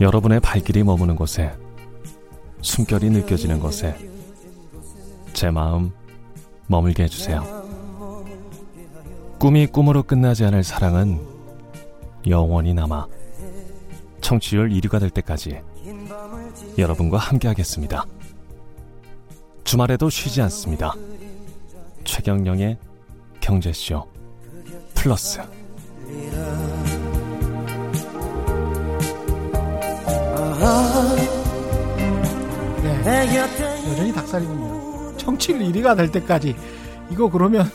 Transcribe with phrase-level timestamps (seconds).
[0.00, 1.52] 여러분의 발길이 머무는 곳에
[2.60, 3.96] 숨결이 느껴지는 곳에
[5.32, 5.92] 제 마음
[6.66, 7.44] 머물게 해주세요.
[9.38, 11.20] 꿈이 꿈으로 끝나지 않을 사랑은
[12.26, 13.06] 영원히 남아
[14.20, 15.60] 청취율 1위가 될 때까지
[16.76, 18.04] 여러분과 함께하겠습니다.
[19.62, 20.94] 주말에도 쉬지 않습니다.
[22.04, 22.78] 최경영의
[23.40, 24.06] 경제쇼
[24.94, 25.40] 플러스
[32.82, 33.36] 네.
[33.90, 35.16] 여전히 닭살이군요.
[35.16, 36.56] 청취율 1위가 될 때까지
[37.10, 37.66] 이거 그러면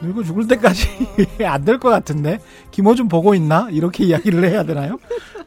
[0.00, 0.88] 늙어 죽을 때까지
[1.44, 2.38] 안 될 것 같은데
[2.70, 4.98] 김호준 보고 있나 이렇게 이야기를 해야 되나요?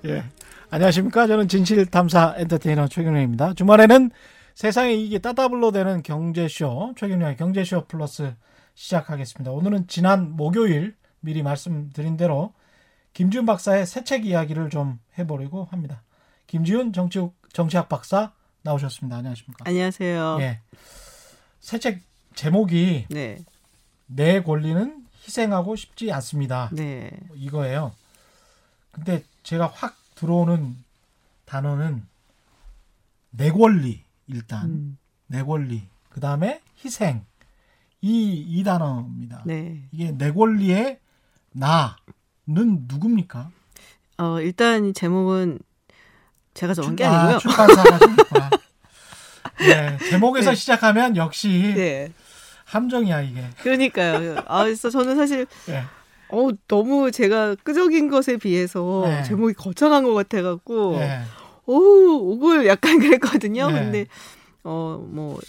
[0.06, 0.24] 예.
[0.70, 3.54] 안녕하십니까 저는 진실탐사 엔터테이너 최경영입니다.
[3.56, 4.12] 주말에는
[4.56, 8.34] 세상에 이게 따따블로 되는 경제쇼 최경영의 경제쇼 플러스
[8.76, 9.52] 시작하겠습니다.
[9.52, 12.54] 오늘은 지난 목요일 미리 말씀드린 대로
[13.14, 16.04] 김지훈 박사의 새 책 이야기를 좀 해보려고 합니다.
[16.56, 17.18] 김지훈 정치,
[17.54, 19.16] 정치학 박사 나오셨습니다.
[19.16, 19.64] 안녕하십니까?
[19.66, 20.38] 안녕하세요.
[20.42, 20.60] 예.
[21.62, 22.02] 새 책
[22.36, 23.38] 제목이 네.
[24.06, 26.70] 내 권리는 희생하고 싶지 않습니다.
[26.74, 27.10] 네.
[27.36, 27.94] 이거예요.
[28.92, 30.76] 근데 제가 확 들어오는
[31.46, 32.06] 단어는
[33.30, 37.26] 내 권리 일단 음, 내 권리 그 다음에 희생
[38.02, 39.44] 이 이 단어입니다.
[39.46, 39.88] 네.
[39.94, 41.00] 이게 내 권리의
[41.54, 41.96] 나는
[42.90, 43.52] 누굽니까?
[44.18, 45.60] 어, 일단 이 제목은
[46.54, 47.40] 제가 적은 게 출- 아, 아니고요.
[47.40, 48.50] 출판사가 적었구나.
[49.60, 50.56] 네, 제목에서 네.
[50.56, 52.12] 시작하면 역시 네.
[52.66, 53.44] 함정이야 이게.
[53.62, 55.84] 그러니까 아, 그래서 저는 사실 네.
[56.30, 59.24] 어, 너무 제가 끄적인 것에 비해서 네.
[59.24, 61.22] 제목이 거창한 것 같아 갖고 네.
[61.66, 61.76] 오,
[62.34, 63.70] 오글 약간 그랬거든요.
[63.70, 63.74] 네.
[63.80, 64.06] 근데
[64.64, 65.40] 어, 뭐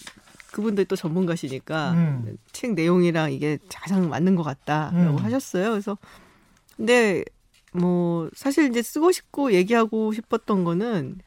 [0.52, 2.36] 그분들 또 전문가시니까 음.
[2.52, 5.24] 책 내용이랑 이게 가장 맞는 것 같다라고 음.
[5.24, 5.70] 하셨어요.
[5.70, 5.96] 그래서
[6.76, 7.24] 근데
[7.72, 11.18] 뭐 사실 이제 쓰고 싶고 얘기하고 싶었던 거는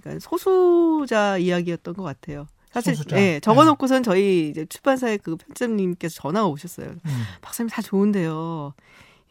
[0.00, 2.46] 그러니까 소수자 이야기였던 것 같아요.
[2.70, 3.16] 사실 소수자.
[3.20, 6.88] 예, 적어놓고선 저희 이제 출판사의 그 편집님께서 전화가 오셨어요.
[6.88, 7.22] 음.
[7.40, 8.74] 박사님 다 좋은데요.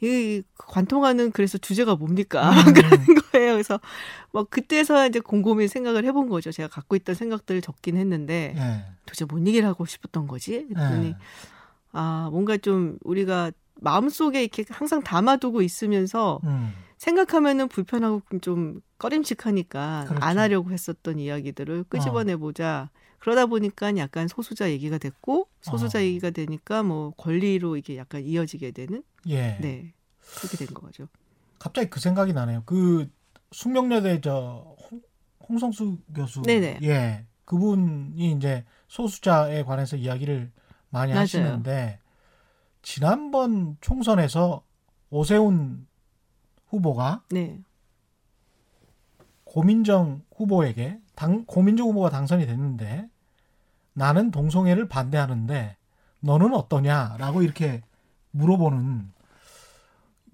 [0.01, 2.49] 이 관통하는 그래서 주제가 뭡니까?
[2.49, 2.73] 음.
[2.73, 3.53] 그러는 거예요.
[3.53, 3.79] 그래서
[4.31, 6.51] 뭐 그때서 이제 곰곰이 생각을 해본 거죠.
[6.51, 8.85] 제가 갖고 있던 생각들을 적긴 했는데 네.
[9.05, 10.65] 도대체 뭔 얘기를 하고 싶었던 거지?
[10.67, 11.15] 그랬더니 네.
[11.91, 13.51] 아 뭔가 좀 우리가
[13.83, 16.73] 마음속에 이렇게 항상 담아두고 있으면서 음.
[16.97, 20.23] 생각하면은 불편하고 좀 꺼림칙하니까 그렇죠.
[20.23, 20.27] 어.
[20.27, 22.89] 안 하려고 했었던 이야기들을 끄집어내 보자.
[23.19, 26.01] 그러다 보니까 약간 소수자 얘기가 됐고 소수자 어.
[26.01, 29.57] 얘기가 되니까 뭐 권리로 이게 약간 이어지게 되는 예.
[29.61, 29.93] 네
[30.37, 31.07] 그렇게 된 거죠.
[31.59, 32.63] 갑자기 그 생각이 나네요.
[32.65, 33.09] 그
[33.51, 35.01] 숙명여대 저 홍,
[35.47, 36.79] 홍성수 교수, 네네.
[36.83, 40.51] 예, 그분이 이제 소수자에 관해서 이야기를
[40.89, 41.21] 많이 맞아요.
[41.21, 41.99] 하시는데
[42.83, 44.61] 지난번 총선에서
[45.09, 45.87] 오세훈
[46.67, 47.59] 후보가 네.
[49.45, 53.09] 고민정 후보에게 당 고민정 후보가 당선이 됐는데
[53.93, 55.77] 나는 동성애를 반대하는데
[56.19, 57.81] 너는 어떠냐라고 이렇게
[58.31, 59.11] 물어보는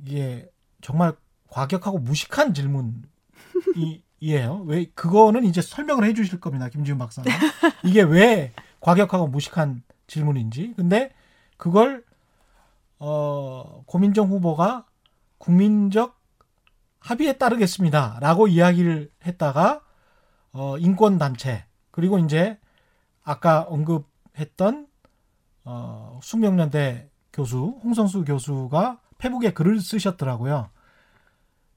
[0.05, 0.49] 이게
[0.81, 1.13] 정말
[1.47, 3.09] 과격하고 무식한 질문이에요.
[4.65, 7.29] 왜 그거는 이제 설명을 해주실 겁니다, 김지훈 박사가
[7.83, 10.73] 이게 왜 과격하고 무식한 질문인지.
[10.77, 11.11] 근데
[11.57, 12.05] 그걸
[12.99, 14.85] 어 고민정 후보가
[15.37, 16.19] 국민적
[16.99, 19.81] 합의에 따르겠습니다라고 이야기를 했다가
[20.51, 22.59] 어 인권 단체 그리고 이제
[23.23, 24.87] 아까 언급했던
[25.63, 30.69] 어 숙명여대 교수 홍성수 교수가 페북에 글을 쓰셨더라고요.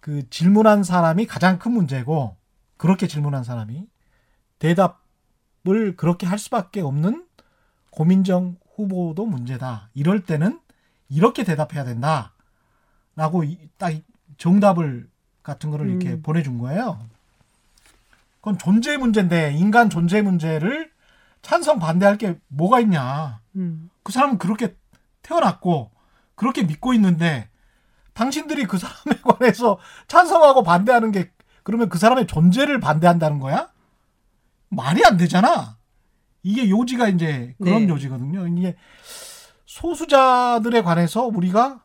[0.01, 2.37] 그 질문한 사람이 가장 큰 문제고
[2.77, 3.87] 그렇게 질문한 사람이
[4.59, 7.27] 대답을 그렇게 할 수밖에 없는
[7.91, 9.91] 고민정 후보도 문제다.
[9.95, 10.59] 이럴 때는
[11.13, 12.33] 이렇게 대답해야 된다.
[13.15, 13.93] 라고 이- 딱
[14.39, 15.09] 정답을
[15.43, 16.23] 같은 거를 이렇게 음.
[16.23, 16.99] 보내준 거예요.
[18.41, 20.91] 그건 존재 문제인데 인간 존재 문제를
[21.43, 23.41] 찬성 반대할 게 뭐가 있냐.
[23.57, 23.91] 음.
[24.03, 24.75] 그 사람은 그렇게
[25.23, 25.91] 태어났고
[26.35, 27.49] 그렇게 믿고 있는데
[28.15, 31.31] 당신들이 그 사람에 관해서 찬성하고 반대하는 게
[31.63, 33.71] 그러면 그 사람의 존재를 반대한다는 거야?
[34.71, 35.77] 말이 안 되잖아.
[36.43, 37.89] 이게 요지가 이제 그런 네.
[37.89, 38.49] 요지거든요.
[38.49, 38.77] 이게
[39.73, 41.83] 소수자들에 관해서 우리가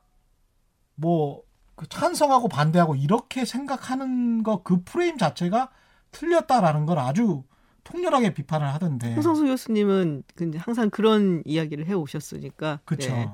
[0.95, 5.69] 뭐그 찬성하고 반대하고 이렇게 생각하는 거 그 프레임 자체가
[6.11, 7.43] 틀렸다라는 걸 아주
[7.85, 9.13] 통렬하게 비판을 하던데.
[9.13, 12.81] 홍성수 교수님은 그 항상 그런 이야기를 해 오셨으니까.
[12.83, 13.09] 그렇죠.
[13.13, 13.29] 네.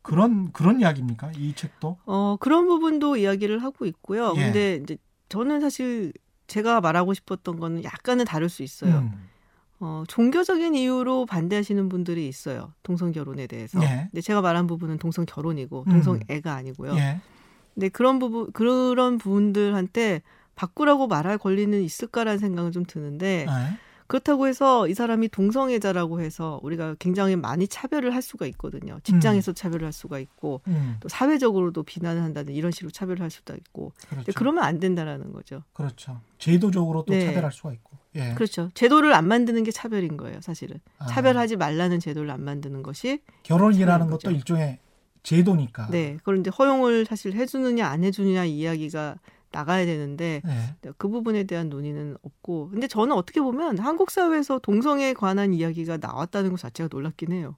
[0.00, 1.32] 그런 그런 이야기입니까?
[1.36, 1.98] 이 책도?
[2.06, 4.32] 어, 그런 부분도 이야기를 하고 있고요.
[4.36, 4.44] 예.
[4.44, 4.96] 근데 이제
[5.28, 6.14] 저는 사실
[6.46, 9.00] 제가 말하고 싶었던 거는 약간은 다를 수 있어요.
[9.00, 9.28] 음.
[9.80, 12.72] 어, 종교적인 이유로 반대하시는 분들이 있어요.
[12.82, 13.82] 동성 결혼에 대해서.
[13.82, 14.08] 예.
[14.10, 15.90] 근데 제가 말한 부분은 동성 결혼이고 음.
[15.90, 16.94] 동성 애가 아니고요.
[16.96, 17.20] 예.
[17.74, 20.20] 근데 그런 부분 그런 부분들한테
[20.54, 23.78] 바꾸라고 말할 권리는 있을까라는 생각은 좀 드는데 네.
[24.10, 28.98] 그렇다고 해서 이 사람이 동성애자라고 해서 우리가 굉장히 많이 차별을 할 수가 있거든요.
[29.04, 33.54] 직장에서 차별을 할 수가 있고 음, 또 사회적으로도 비난을 한다는 이런 식으로 차별을 할 수도
[33.54, 34.32] 있고 그렇죠.
[34.34, 35.62] 그러면 안 된다라는 거죠.
[35.72, 36.20] 그렇죠.
[36.38, 37.24] 제도적으로 또 네.
[37.24, 37.98] 차별할 수가 있고.
[38.16, 38.34] 예.
[38.34, 38.70] 그렇죠.
[38.74, 40.80] 제도를 안 만드는 게 차별인 거예요, 사실은.
[40.98, 44.32] 아, 차별하지 말라는 제도를 안 만드는 것이 결혼이라는 것도.
[44.32, 44.80] 일종의
[45.22, 45.88] 제도니까.
[45.90, 46.16] 네.
[46.16, 49.18] 그걸 이제 허용을 사실 해주느냐 안 해주느냐 이야기가
[49.52, 50.92] 나가야 되는데 네.
[50.96, 56.50] 그 부분에 대한 논의는 없고 근데 저는 어떻게 보면 한국 사회에서 동성애에 관한 이야기가 나왔다는
[56.50, 57.56] 것 자체가 놀랍긴 해요.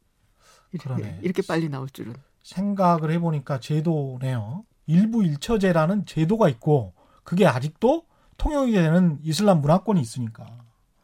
[0.73, 1.19] 이렇게, 그러네.
[1.23, 2.15] 이렇게 빨리 나올 줄은.
[2.43, 4.65] 생각을 해보니까 제도네요.
[4.87, 6.95] 일부 일처제라는 제도가 있고
[7.25, 8.05] 그게 아직도
[8.37, 10.47] 통용이 되는 이슬람 문화권이 있으니까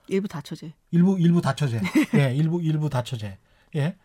[0.08, 0.72] 일부 다처제.
[0.90, 1.80] 일부 일부 다처제.
[2.16, 3.38] 예, 일부 일부 다처제.
[3.76, 3.96] 예.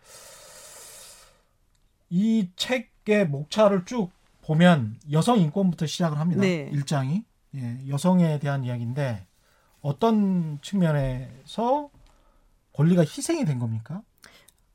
[2.10, 4.12] 이 책의 목차를 쭉
[4.44, 6.42] 보면 여성 인권부터 시작을 합니다.
[6.42, 6.70] 네.
[6.72, 7.24] 일장이
[7.56, 9.26] 예, 여성에 대한 이야기인데
[9.82, 11.90] 어떤 측면에서
[12.74, 14.02] 권리가 희생이 된 겁니까?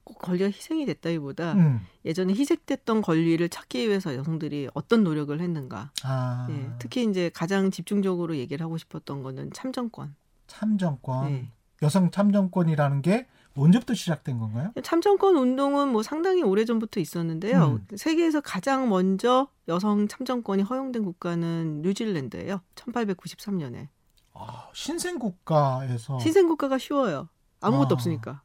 [0.05, 1.81] 꼭 권리가 희생이 됐다기보다 음.
[2.05, 5.93] 예전에 희생됐던 권리를 찾기 위해서 여성들이 어떤 노력을 했는가.
[6.05, 10.15] 아, 예, 특히 이제 가장 집중적으로 얘기를 하고 싶었던 거는 참정권.
[10.47, 11.51] 참정권, 예.
[11.83, 13.27] 여성 참정권이라는 게
[13.63, 14.73] 언제부터 시작된 건가요?
[14.83, 17.79] 참정권 운동은 뭐 상당히 오래 전부터 있었는데요.
[17.91, 17.97] 음.
[17.97, 22.61] 세계에서 가장 먼저 여성 참정권이 허용된 국가는 뉴질랜드예요.
[22.75, 23.89] 1893년에.
[24.35, 27.29] 아, 신생 국가에서 신생 국가가 쉬워요.
[27.61, 27.95] 아무것도 아.
[27.95, 28.43] 없으니까.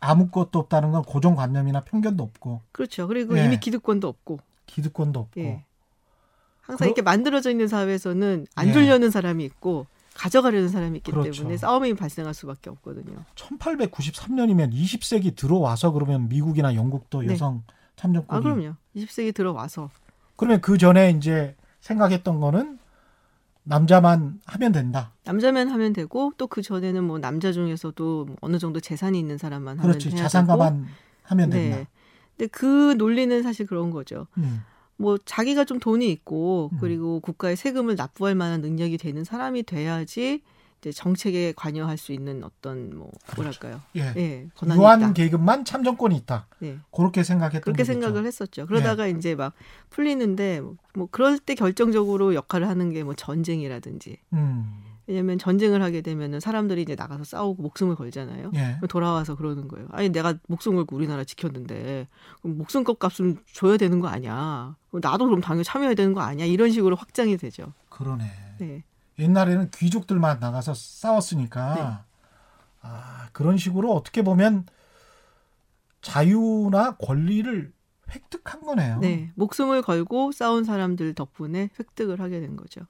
[0.00, 3.06] 아무것도 없다는 건 고정관념이나 편견도 없고 그렇죠.
[3.06, 3.44] 그리고 예.
[3.44, 4.40] 이미 기득권도 없고.
[4.66, 5.64] 기득권도 없고 예.
[6.60, 8.72] 항상 그러- 이렇게 만들어져 있는 사회에서는 안 예.
[8.72, 11.32] 주려는 사람이 있고 가져가려는 사람이 있기 그렇죠.
[11.32, 13.24] 때문에 싸움이 발생할 수밖에 없거든요.
[13.36, 17.32] 1893년이면 20세기 들어와서 그러면 미국이나 영국도 네.
[17.32, 17.62] 여성
[17.96, 18.74] 참정권이 아 그럼요.
[18.96, 19.90] 20세기 들어와서
[20.36, 22.78] 그러면 그 전에 이제 생각했던 거는
[23.64, 25.12] 남자만 하면 된다.
[25.24, 29.78] 남자만 하면 되고 또 그 전에는 뭐 남자 중에서도 뭐 어느 정도 재산이 있는 사람만
[29.78, 30.10] 하면 그렇지.
[30.16, 30.86] 자산가만
[31.24, 31.62] 하면 되고.
[31.62, 31.76] 된다.
[31.78, 31.86] 네.
[32.36, 34.26] 근데 그 논리는 사실 그런 거죠.
[34.38, 34.62] 음.
[34.96, 36.78] 뭐 자기가 좀 돈이 있고 음.
[36.80, 40.42] 그리고 국가에 세금을 납부할 만한 능력이 되는 사람이 돼야지
[40.80, 43.80] 이제 정책에 관여할 수 있는 어떤 뭐 뭐랄까요?
[43.96, 44.12] 예.
[44.16, 45.12] 예, 권한이 유한 있다.
[45.12, 46.48] 계급만 참정권이 있다.
[46.64, 46.78] 예.
[46.92, 48.26] 그렇게 생각했던 그렇게 적이 생각을.
[48.26, 48.66] 했었죠.
[48.66, 49.52] 그러다가 이제 막
[49.90, 54.82] 풀리는데 뭐, 뭐 그럴 때 결정적으로 역할을 하는 게 뭐 전쟁이라든지 음.
[55.06, 58.52] 왜냐면 전쟁을 하게 되면은 사람들이 이제 나가서 싸우고 목숨을 걸잖아요.
[58.54, 58.78] 예.
[58.88, 59.88] 돌아와서 그러는 거예요.
[59.90, 62.08] 아니 내가 목숨 걸고 우리나라 지켰는데
[62.40, 64.76] 그럼 목숨값 값은 줘야 되는 거 아니야?
[64.92, 66.46] 나도 그럼 당연히 참여해야 되는 거 아니야?
[66.46, 67.72] 이런 식으로 확장이 되죠.
[67.88, 68.24] 그러네.
[68.58, 68.84] 네.
[69.18, 72.12] 옛날에는 귀족들만 나가서 싸웠으니까 네.
[72.82, 74.66] 아, 그런 식으로 어떻게 보면
[76.00, 77.72] 자유나 권리를
[78.10, 78.98] 획득한 거네요.
[79.00, 79.32] 네.
[79.36, 82.82] 목숨을 걸고 싸운 사람들 덕분에 획득을 하게 된 거죠.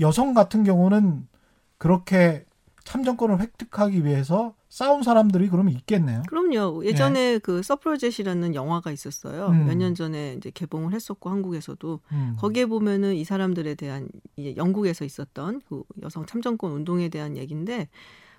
[0.00, 1.26] 여성 같은 경우는
[1.78, 2.44] 그렇게
[2.84, 6.22] 참정권을 획득하기 위해서 싸운 사람들이 그러면 있겠네요.
[6.28, 6.84] 그럼요.
[6.84, 9.48] 예전에 그 서프로젯이라는 영화가 있었어요.
[9.48, 9.66] 음.
[9.66, 12.36] 몇년 전에 이제 개봉을 했었고 한국에서도 음.
[12.38, 17.88] 거기에 보면은 이 사람들에 대한 이제 영국에서 있었던 그 여성 참정권 운동에 대한 얘기인데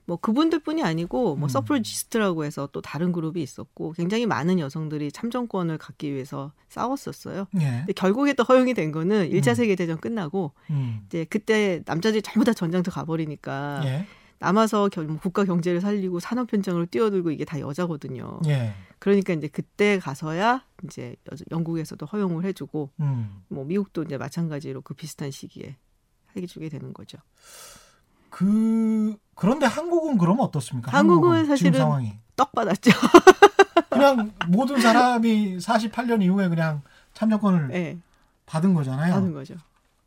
[0.09, 1.50] 뭐 그분들뿐이 아니고 뭐 음.
[1.50, 7.45] 서프로지스트라고 해서 또 다른 그룹이 있었고 굉장히 많은 여성들이 참정권을 갖기 위해서 싸웠었어요.
[7.59, 7.59] 예.
[7.59, 9.42] 근데 결국에 또 허용이 된 거는 일 음.
[9.44, 11.01] 차 세계 대전 끝나고 음.
[11.06, 14.06] 이제 그때 남자들이 전부 다 전장터 가버리니까 예.
[14.39, 18.39] 남아서 결- 뭐 국가 경제를 살리고 산업 현장으로 뛰어들고 이게 다 여자거든요.
[18.47, 18.73] 예.
[18.97, 23.44] 그러니까 이제 그때 가서야 이제 여- 영국에서도 허용을 해주고 음.
[23.47, 25.75] 뭐 미국도 이제 마찬가지로 그 비슷한 시기에
[26.35, 27.19] 해주게 되는 거죠.
[28.30, 30.92] 그 그런데 한국은 그럼 어떻습니까?
[30.92, 32.92] 한국은 지금 사실은- 상황이 떡 받았죠.
[33.90, 36.81] 그냥 모든 사람이 48년 이후에 그냥
[37.14, 37.98] 참정권을 네,
[38.45, 39.14] 받은 거잖아요.
[39.14, 39.56] 하는 거죠.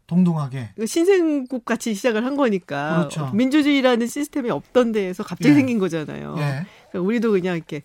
[0.07, 0.71] 동등하게.
[0.77, 3.31] 이거 신생국 같이 시작을 한 거니까 그렇죠.
[3.33, 5.55] 민주주의라는 시스템이 없던 데에서 갑자기 예.
[5.55, 6.35] 생긴 거잖아요.
[6.39, 6.67] 예.
[6.91, 7.83] 그러니까 우리도 그냥 이렇게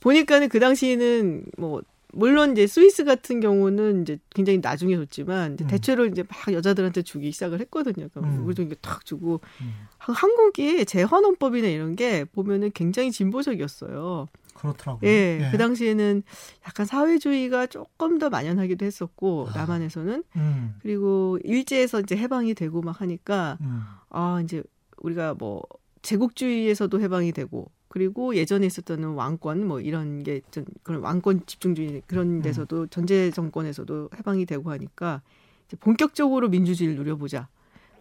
[0.00, 5.68] 보니까는 그 당시에는 뭐 물론 이제 스위스 같은 경우는 이제 굉장히 나중에 줬지만 이제 음.
[5.68, 8.08] 대체로 이제 막 여자들한테 주기 시작을 했거든요.
[8.08, 8.46] 그러니까 음.
[8.46, 9.74] 우리도 이게 탁 주고 음.
[9.98, 14.26] 한- 한국이 재헌헌법이나 이런 게 보면은 굉장히 진보적이었어요.
[14.54, 15.08] 그렇더라고요.
[15.08, 16.22] 예, 그 당시에는
[16.66, 19.58] 약간 사회주의가 조금 더 만연하기도 했었고 아.
[19.58, 20.74] 남한에서는 음.
[20.82, 23.82] 그리고 일제에서 이제 해방이 되고 막 하니까 음.
[24.10, 24.62] 아 이제
[24.96, 25.62] 우리가 뭐
[26.02, 32.88] 제국주의에서도 해방이 되고 그리고 예전에 있었던 왕권 뭐 이런 게좀 그런 왕권 집중주의 그런 데서도
[32.88, 35.22] 전제 정권에서도 해방이 되고 하니까
[35.66, 37.48] 이제 본격적으로 민주주의를 누려보자.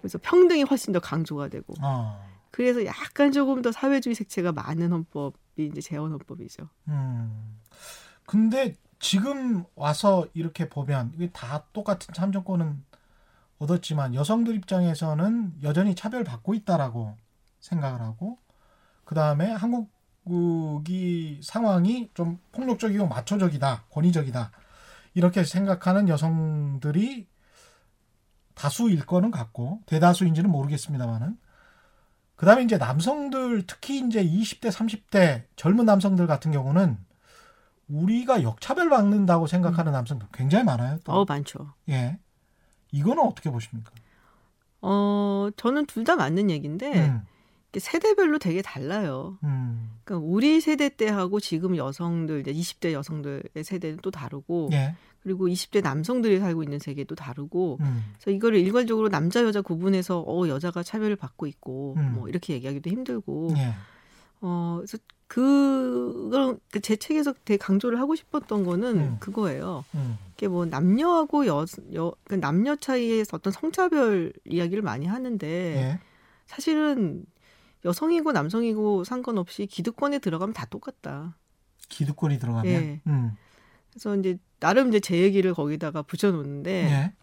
[0.01, 2.22] 그래서 평등이 훨씬 더 강조가 되고 어.
[2.51, 6.67] 그래서 약간 조금 더 사회주의 색채가 많은 헌법이 이제 재헌 헌법이죠.
[6.89, 7.60] 음.
[8.25, 12.84] 근데 지금 와서 이렇게 보면 이게 다 똑같은 참정권은
[13.60, 17.15] 얻었지만 여성들 입장에서는 여전히 차별받고 있다라고
[17.60, 18.38] 생각을 하고
[19.07, 24.51] 그 다음에 한국이 상황이 좀 폭력적이고 마초적이다, 권위적이다
[25.13, 27.25] 이렇게 생각하는 여성들이
[28.53, 31.37] 다수일 거는 같고 대다수인지는 모르겠습니다만은
[32.35, 36.97] 그 다음에 이제 남성들 특히 이제 20대, 30대 젊은 남성들 같은 경우는
[37.87, 40.99] 우리가 역차별 받는다고 생각하는 남성들 굉장히 많아요.
[41.05, 41.13] 또.
[41.13, 41.73] 어 많죠.
[41.87, 42.19] 예.
[42.91, 43.91] 이거는 어떻게 보십니까?
[44.81, 47.21] 어 저는 둘 다 맞는 얘기인데 음,
[47.79, 49.38] 세대별로 되게 달라요.
[49.43, 55.48] 음, 그러니까 우리 세대 때하고 지금 여성들 이제 20대 여성들의 세대는 또 다르고 예, 그리고
[55.48, 60.84] 20대 남성들이 살고 있는 세계도 다르고 음, 그래서 이거를 일괄적으로 남자 여자 구분해서 어 여자가
[60.84, 62.13] 차별을 받고 있고 음.
[62.15, 63.74] 뭐 이렇게 얘기하기도 힘들고 예,
[64.41, 69.17] 어 그래서 그걸 그제 책에서 되게 강조를 하고 싶었던 거는 음.
[69.19, 69.84] 그거예요.
[69.96, 76.00] 음, 이게 뭐 남녀하고 여, 여 그러니까 남녀 사이에서 어떤 성차별 이야기를 많이 하는데 예,
[76.46, 77.25] 사실은
[77.86, 81.38] 여성이고 남성이고 상관없이 기득권에 들어가면 다 똑같다.
[81.89, 83.01] 기득권이 들어가면, 예.
[83.07, 83.31] 음,
[83.91, 87.13] 그래서 이제 나름 이제 제 얘기를 거기다가 붙여놓는데 예,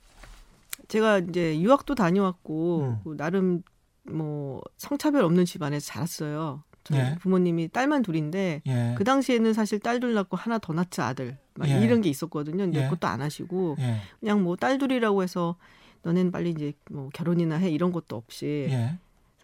[0.89, 2.99] 제가 이제 유학도 다녀왔고 음.
[3.05, 3.63] 그 나름
[4.05, 6.63] 뭐 성차별 없는 집안에서 자랐어요.
[6.85, 7.17] 저희 예.
[7.21, 11.69] 부모님이 딸만 둘인데 예, 그 당시에는 사실 딸 둘 낳고 하나 더 낳자 아들 막
[11.69, 11.81] 예.
[11.83, 12.59] 이런 게 있었거든요.
[12.65, 12.85] 근데 예.
[12.85, 15.57] 그것도 안 하시고 예, 그냥 뭐 딸 둘이라고 해서
[16.03, 18.69] 너넨 빨리 이제 뭐 결혼이나 해 이런 것도 없이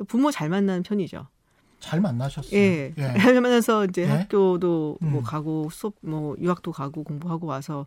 [0.04, 1.26] 부모 잘 만나는 편이죠.
[1.80, 2.58] 잘 만나셨어요.
[2.58, 2.92] 예.
[2.96, 4.06] 예, 잘 만나서 이제 예.
[4.06, 5.12] 학교도 음.
[5.12, 7.86] 뭐 가고 수업 뭐 유학도 가고 공부하고 와서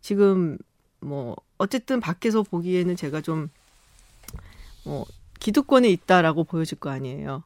[0.00, 0.56] 지금
[1.00, 3.50] 뭐 어쨌든 밖에서 보기에는 제가 좀
[4.86, 5.04] 뭐
[5.40, 7.42] 기득권에 있다라고 보여질 거 아니에요.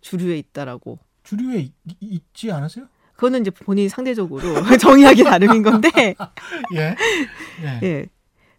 [0.00, 0.98] 주류에 있다라고.
[1.24, 2.86] 주류에 있, 있지 않으세요?
[3.14, 4.42] 그거는 이제 본인이 상대적으로
[4.80, 5.88] 정의하기 나름인 건데,
[6.74, 6.96] 예,
[7.62, 8.06] 예, 예.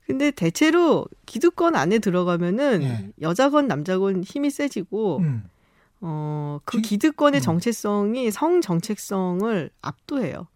[0.05, 3.11] 근데 대체로 기득권 안에 들어가면은 예.
[3.21, 5.49] 여자건 남자건 힘이 세지고, 음,
[6.01, 7.43] 어, 그 지- 기득권의 음.
[7.43, 10.47] 정체성이 성 정체성을 압도해요.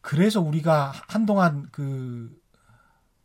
[0.00, 2.40] 그래서 우리가 한동안 그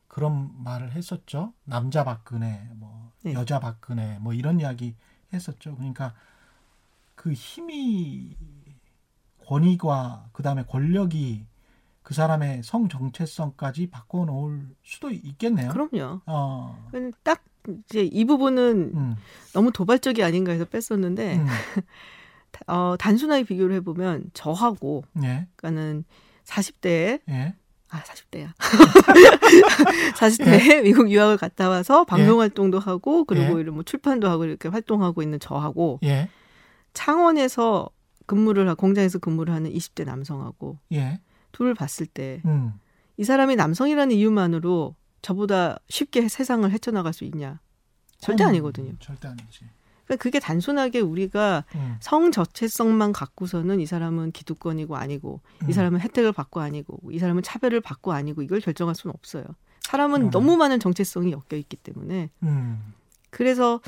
[0.07, 1.53] 그런 말을 했었죠.
[1.65, 3.33] 남자 박근혜, 뭐 네.
[3.33, 4.95] 여자 박근혜, 뭐 이런 이야기
[5.33, 5.75] 했었죠.
[5.75, 6.13] 그러니까
[7.15, 8.35] 그 힘이
[9.45, 11.45] 권위과 그 다음에 권력이
[12.09, 15.69] 그 사람의 성 정체성까지 바꿔놓을 수도 있겠네요.
[15.71, 16.21] 그럼요.
[16.25, 16.89] 어,
[17.21, 17.43] 딱
[17.85, 19.15] 이제 이 부분은 음,
[19.53, 21.45] 너무 도발적이 아닌가 해서 뺐었는데, 음,
[22.65, 26.03] 어, 단순하게 비교를 해보면 저하고, 예, 그러니까는
[26.45, 27.53] 40대에 예,
[27.91, 28.55] 아, 40대야.
[30.15, 32.39] 40대에 미국 유학을 갔다 와서 방송 예.
[32.39, 33.61] 활동도 하고 그리고 예.
[33.61, 36.27] 이런 뭐 출판도 하고 이렇게 활동하고 있는 저하고 예,
[36.93, 37.87] 창원에서
[38.25, 41.19] 근무를 하 공장에서 근무를 하는 20대 남성하고 예,
[41.51, 42.73] 둘을 봤을 때이 음,
[43.21, 47.59] 사람이 남성이라는 이유만으로 저보다 쉽게 세상을 헤쳐나갈 수 있냐?
[48.19, 48.93] 절대 음, 아니거든요.
[48.99, 49.65] 절대 아니지.
[50.05, 55.69] 그러니까 그게 단순하게 우리가 음, 성 저체성만 갖고서는 이 사람은 기득권이고 아니고 음.
[55.69, 59.43] 이 사람은 혜택을 받고 아니고 이 사람은 차별을 받고 아니고 이걸 결정할 수는 없어요.
[59.81, 60.29] 사람은 음.
[60.31, 62.93] 너무 많은 정체성이 엮여 있기 때문에 음,
[63.29, 63.81] 그래서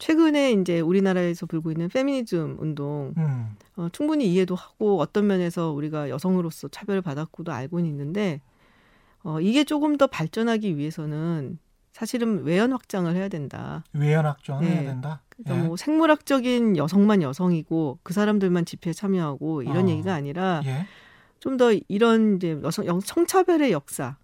[0.00, 6.08] 최근에 이제 우리나라에서 불고 있는 페미니즘 운동 음, 어, 충분히 이해도 하고 어떤 면에서 우리가
[6.08, 8.40] 여성으로서 차별을 받았고도 알고는 있는데
[9.22, 11.58] 어, 이게 조금 더 발전하기 위해서는
[11.92, 13.84] 사실은 외연 확장을 해야 된다.
[13.92, 14.70] 외연 확정을 예.
[14.70, 15.20] 해야 된다.
[15.28, 15.68] 그러니까 예.
[15.68, 19.88] 뭐 생물학적인 여성만 여성이고 그 사람들만 집회에 참여하고 이런 어.
[19.90, 20.86] 얘기가 아니라 예.
[21.40, 24.16] 좀더 이런 이제 여성 영- 성차별의 역사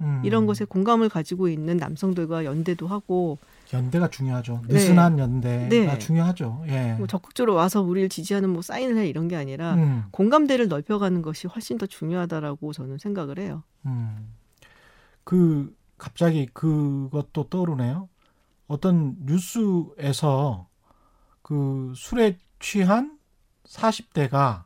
[0.00, 0.22] 음.
[0.24, 3.38] 이런 것에 공감을 가지고 있는 남성들과 연대도 하고
[3.72, 4.62] 연대가 중요하죠.
[4.66, 4.74] 네.
[4.74, 5.98] 느슨한 연대가 네.
[5.98, 6.64] 중요하죠.
[6.68, 6.94] 예.
[6.94, 11.46] 뭐 적극적으로 와서 우리를 지지하는 뭐 사인을 해 이런 게 아니라 음, 공감대를 넓혀가는 것이
[11.46, 13.62] 훨씬 더 중요하다라고 저는 생각을 해요.
[13.86, 14.34] 음.
[15.24, 18.08] 그 갑자기 그것도 떠오르네요.
[18.66, 20.68] 어떤 뉴스에서
[21.42, 23.18] 그 술에 취한
[23.64, 24.64] 40대가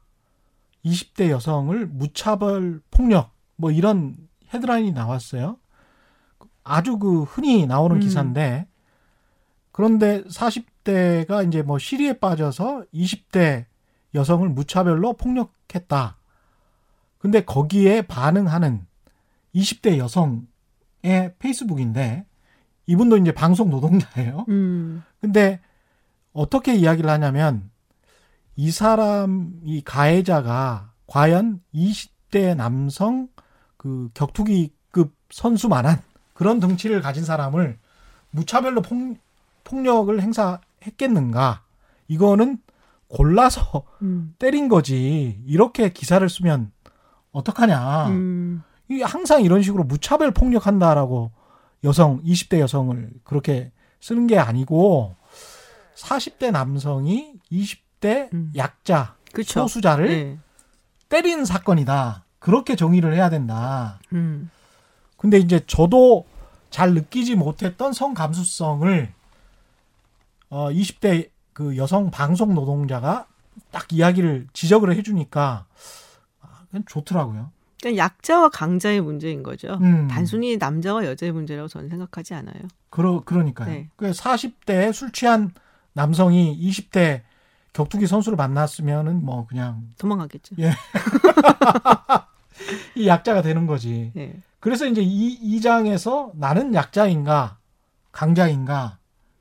[0.85, 4.17] 20대 여성을 무차별 폭력 뭐 이런
[4.53, 5.59] 헤드라인이 나왔어요.
[6.65, 8.01] 아주 그 흔히 나오는 음.
[8.01, 8.67] 기사인데
[9.79, 13.67] 그런데 40대가 이제 뭐 시리에 빠져서 20대
[14.13, 16.17] 여성을 무차별로 폭력했다.
[17.19, 18.85] 근데 거기에 반응하는
[19.55, 22.27] 20대 여성의 페이스북인데
[22.87, 24.47] 이분도 이제 방송 노동자예요.
[24.49, 25.61] 음, 근데
[26.33, 27.71] 어떻게 이야기를 하냐면
[28.57, 33.29] 이 사람 이 가해자가 과연 20대 남성
[33.77, 36.03] 그 격투기급 선수만한
[36.35, 37.79] 그런 덩치를 가진 사람을
[38.33, 39.19] 무차별로 폭,
[39.69, 41.63] 폭력을 행사했겠는가?
[42.09, 42.59] 이거는
[43.09, 44.35] 골라서 음.
[44.39, 45.41] 때린 거지.
[45.47, 46.73] 이렇게 기사를 쓰면
[47.33, 48.09] 어떡하냐.
[48.09, 48.63] 음.
[48.91, 51.31] 이 항상 이런 식으로 무차별 폭력한다라고
[51.85, 55.15] 여성 20대 여성을 그렇게 쓰는 게 아니고
[55.95, 58.53] 40대 남성이 20대 음.
[58.57, 59.61] 약자 그렇죠.
[59.61, 60.39] 소수자를 네.
[61.11, 62.25] 때리는 사건이다.
[62.39, 63.99] 그렇게 정의를 해야 된다.
[64.13, 64.51] 음.
[65.19, 66.25] 근데 이제 저도
[66.71, 69.13] 잘 느끼지 못했던 성 감수성을
[70.51, 73.27] 어 20대 그 여성 방송 노동자가
[73.71, 75.67] 딱 이야기를 지적을 해주니까
[76.41, 77.51] 아, 그냥 좋더라고요.
[77.81, 79.79] 그러니까 약자와 강자의 문제인 거죠.
[79.81, 80.09] 음.
[80.09, 82.61] 단순히 남자와 여자의 문제라고 저는 생각하지 않아요.
[82.91, 83.71] 그러 그러니까요.
[83.71, 83.89] 네.
[83.97, 85.53] 그 40대 술 취한
[85.93, 87.23] 남성이 20대
[87.73, 90.57] 격투기 선수를 만났으면은 뭐 그냥 도망가겠죠.
[92.97, 94.11] 이 약자가 되는 거지.
[94.15, 94.43] 네.
[94.61, 97.59] 그래서 이제 이, 이 장에서 나는 약자인가
[98.11, 98.98] 강자인가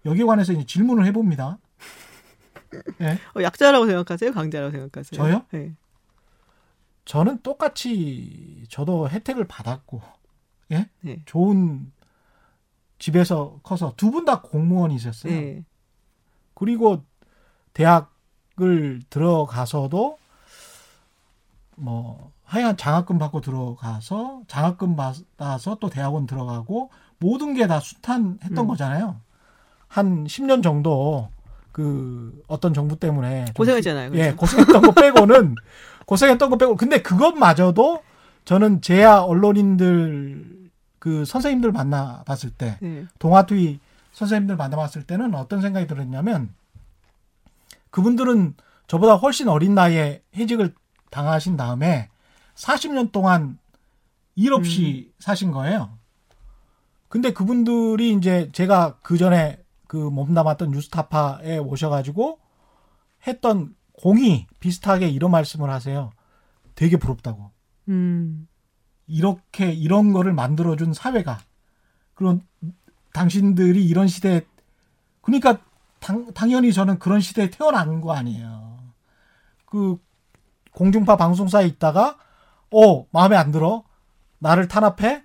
[0.07, 1.57] 여기에 관해서 이제 질문을 해봅니다.
[3.01, 3.19] 예.
[3.35, 4.31] 어, 약자라고 생각하세요?
[4.31, 5.17] 강자라고 생각하세요?
[5.17, 5.45] 저요?
[5.51, 5.73] 네.
[7.05, 10.01] 저는 똑같이 저도 혜택을 받았고
[10.71, 11.21] 예 네.
[11.25, 11.91] 좋은
[12.99, 15.31] 집에서 커서 두 분 다 공무원이셨어요.
[15.31, 15.63] 네.
[16.53, 17.03] 그리고
[17.73, 20.17] 대학을 들어가서도
[21.75, 28.67] 뭐 하여간 장학금 받고 들어가서 장학금 받아서 또 대학원 들어가고 모든 게 다 순탄했던 음.
[28.67, 29.21] 거잖아요.
[29.87, 31.29] 한 10년 정도
[31.71, 34.07] 그 어떤 정부 때문에 좀 고생했잖아요.
[34.13, 34.35] 예, 그래서.
[34.37, 35.55] 고생했던 거 빼고는
[36.05, 38.01] 고생했던 거 빼고 근데 그것마저도
[38.45, 43.05] 저는 제야 언론인들 그 선생님들 만나 봤을 때 네.
[43.19, 43.79] 동아투이
[44.13, 46.49] 선생님들 만나 봤을 때는 어떤 생각이 들었냐면
[47.91, 48.55] 그분들은
[48.87, 50.73] 저보다 훨씬 어린 나이에 해직을
[51.11, 52.09] 당하신 다음에
[52.55, 53.59] 40년 동안
[54.35, 55.89] 일 없이 사신 거예요.
[57.09, 62.39] 근데 그분들이 이제 제가 그 전에 그 몸담았던 뉴스타파에 오셔가지고
[63.25, 66.11] 했던 공이 비슷하게 이런 말씀을 하세요.
[66.75, 67.51] 되게 부럽다고.
[67.89, 68.47] 음.
[69.07, 71.39] 이렇게 이런 거를 만들어준 사회가
[72.13, 72.41] 그런
[73.13, 74.45] 당신들이 이런 시대에
[75.21, 75.59] 그러니까
[75.99, 78.77] 당, 당연히 저는 그런 시대에 태어난 거 아니에요.
[79.65, 79.97] 그
[80.73, 82.17] 공중파 방송사에 있다가
[82.71, 83.83] 어 마음에 안 들어
[84.39, 85.23] 나를 탄압해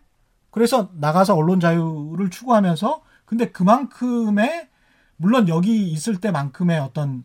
[0.51, 4.69] 그래서 나가서 언론 자유를 추구하면서 근데 그만큼의
[5.17, 7.25] 물론 여기 있을 때만큼의 어떤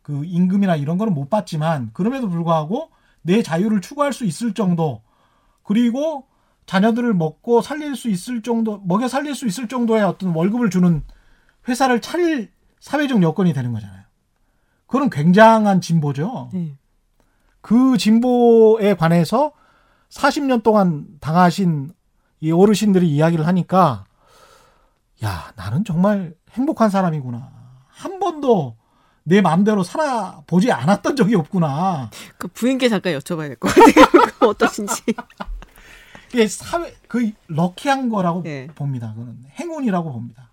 [0.00, 2.90] 그 임금이나 이런 거는 못 받지만 그럼에도 불구하고
[3.22, 5.02] 내 자유를 추구할 수 있을 정도
[5.64, 6.28] 그리고
[6.66, 11.02] 자녀들을 먹고 살릴 수 있을 정도 먹여 살릴 수 있을 정도의 어떤 월급을 주는
[11.66, 14.04] 회사를 차릴 사회적 여건이 되는 거잖아요.
[14.86, 16.50] 그건 굉장한 진보죠.
[16.52, 16.76] 네.
[17.60, 19.50] 그 진보에 관해서
[20.10, 21.90] 40년 동안 당하신
[22.38, 24.04] 이 어르신들이 이야기를 하니까
[25.24, 27.50] 야 나는 정말 행복한 사람이구나.
[27.88, 28.76] 한 번도
[29.22, 32.10] 내 마음대로 살아보지 않았던 적이 없구나.
[32.38, 34.06] 그 부인께 잠깐 여쭤봐야 될 것 같아요.
[34.38, 35.02] 그 어떠신지.
[36.32, 38.66] 이게 사회 그 럭키한 거라고 네.
[38.68, 39.12] 봅니다.
[39.14, 40.50] 그는 행운이라고 봅니다.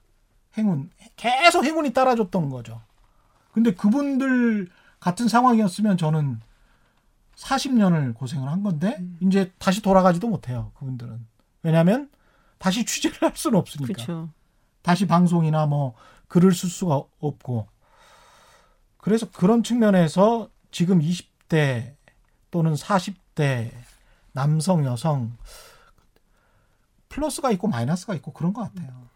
[0.58, 2.82] 행운 계속 행운이 따라줬던 거죠.
[3.52, 6.40] 근데 그분들 같은 상황이었으면 저는
[7.36, 9.18] 40년을 고생을 한 건데 음.
[9.22, 10.72] 이제 다시 돌아가지도 못해요.
[10.80, 11.26] 그분들은
[11.64, 12.10] 왜냐하면
[12.58, 14.30] 다시 취재를 할 수는 없으니까 그렇죠.
[14.82, 15.96] 다시 방송이나 뭐
[16.28, 17.68] 글을 쓸 수가 없고
[18.98, 21.96] 그래서 그런 측면에서 지금 20대
[22.52, 23.72] 또는 40대
[24.32, 25.38] 남성 여성
[27.10, 29.08] 플러스가 있고 마이너스가 있고 그런 것 같아요.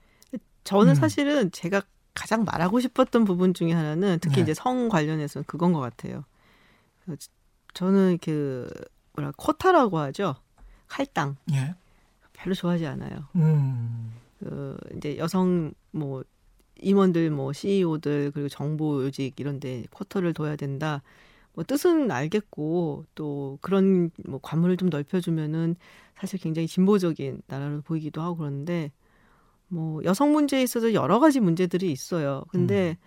[0.63, 0.95] 저는 음.
[0.95, 1.82] 사실은 제가
[2.13, 4.41] 가장 말하고 싶었던 부분 중에 하나는 특히 네.
[4.41, 6.24] 이제 성 관련해서는 그건 것 같아요.
[7.06, 7.15] 그
[7.74, 8.69] 저는 그
[9.13, 10.36] 뭐라 코타라고 하죠.
[10.88, 11.76] 할당 예.
[12.34, 13.28] 별로 좋아하지 않아요.
[13.36, 14.13] 음.
[14.41, 16.23] 그 이제 여성 뭐
[16.80, 21.04] 임원들 뭐 CEO들 그리고 정보 요직 이런 데 쿼터를 둬야 된다.
[21.54, 25.75] 뭐 뜻은 알겠고 또 그런 뭐 관문을 좀 넓혀주면은
[26.17, 28.91] 사실 굉장히 진보적인 나라로 보이기도 하고 그런데
[29.67, 32.43] 뭐 여성 문제에 있어서 여러 가지 문제들이 있어요.
[32.49, 32.97] 근데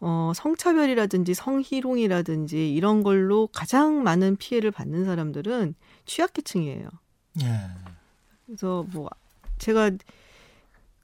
[0.00, 6.88] 어 성차별이라든지 성희롱이라든지 이런 걸로 가장 많은 피해를 받는 사람들은 취약계층이에요.
[7.42, 7.70] 예.
[8.46, 9.08] 그래서 뭐
[9.58, 9.92] 제가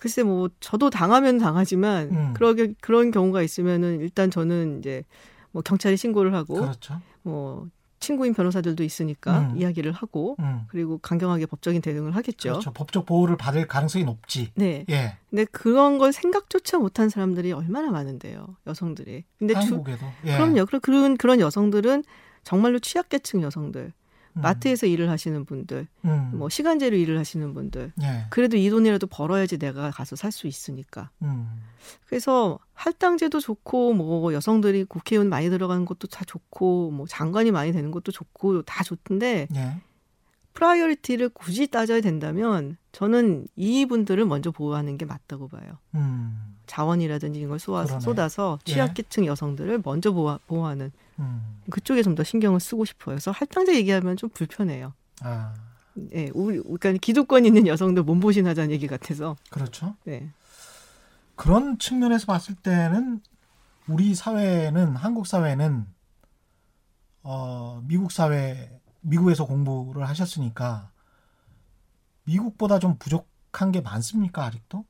[0.00, 2.34] 글쎄 뭐 저도 당하면 당하지만 음.
[2.34, 5.04] 그러게 그런 경우가 있으면은 일단 저는 이제
[5.52, 7.00] 뭐 경찰에 신고를 하고 그렇죠.
[7.22, 7.68] 뭐
[8.00, 9.58] 친구인 변호사들도 있으니까 음.
[9.58, 10.62] 이야기를 하고 음.
[10.68, 12.52] 그리고 강경하게 법적인 대응을 하겠죠.
[12.52, 12.72] 그렇죠.
[12.72, 14.52] 법적 보호를 받을 가능성이 높지.
[14.54, 14.86] 네.
[14.88, 15.18] 예.
[15.28, 19.24] 근데 그런 걸 생각조차 못한 사람들이 얼마나 많은데요, 여성들이.
[19.38, 20.06] 근데 주, 한국에도.
[20.24, 20.38] 예.
[20.38, 20.64] 그럼요.
[20.80, 22.04] 그런 그런 여성들은
[22.42, 23.92] 정말로 취약계층 여성들.
[24.34, 24.42] 음.
[24.42, 26.30] 마트에서 일을 하시는 분들, 음.
[26.34, 27.92] 뭐 시간제로 일을 하시는 분들.
[28.02, 28.26] 예.
[28.30, 31.10] 그래도 이 돈이라도 벌어야지 내가 가서 살 수 있으니까.
[31.22, 31.48] 음.
[32.06, 37.90] 그래서 할당제도 좋고 뭐 여성들이 국회의원 많이 들어가는 것도 다 좋고 뭐 장관이 많이 되는
[37.90, 39.76] 것도 좋고 다 좋던데 예.
[40.52, 45.78] priority를 굳이 따져야 된다면 저는 이분들을 먼저 보호하는 게 맞다고 봐요.
[45.94, 46.56] 음.
[46.66, 48.00] 자원이라든지 이런 걸 쏘아, 그러네.
[48.00, 48.72] 쏟아서 예.
[48.72, 51.60] 취약계층 여성들을 먼저 보호, 보호하는 음.
[51.70, 53.14] 그쪽에 좀 더 신경을 쓰고 싶어요.
[53.14, 54.94] 그래서 할당제 얘기하면 좀 불편해요.
[55.22, 55.54] 아,
[56.14, 59.36] 예, 우리 그러니까 기득권 있는 여성들 몸보신하자는 얘기 같아서.
[59.50, 59.94] 그렇죠.
[60.04, 60.30] 네.
[61.36, 63.20] 그런 측면에서 봤을 때는
[63.88, 65.86] 우리 사회는 한국 사회는
[67.22, 70.90] 어 미국 사회 미국에서 공부를 하셨으니까
[72.24, 74.84] 미국보다 좀 부족한 게 많습니까 아직도?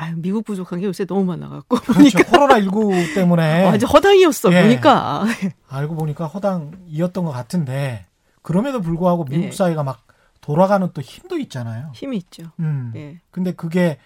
[0.00, 2.18] 아유 미국 부족한 게 요새 너무 많아갖고 그렇죠.
[2.30, 4.62] 코로나 19 때문에 완전 허당이었어 예.
[4.62, 5.24] 보니까.
[5.68, 8.06] 알고 보니까 허당이었던 것 같은데
[8.42, 9.50] 그럼에도 불구하고 미국 예.
[9.50, 10.06] 사회가 막
[10.40, 11.90] 돌아가는 또 힘도 있잖아요.
[11.96, 12.44] 힘이 있죠.
[12.60, 12.92] 음.
[12.94, 13.20] 예.
[13.32, 13.98] 근데 그게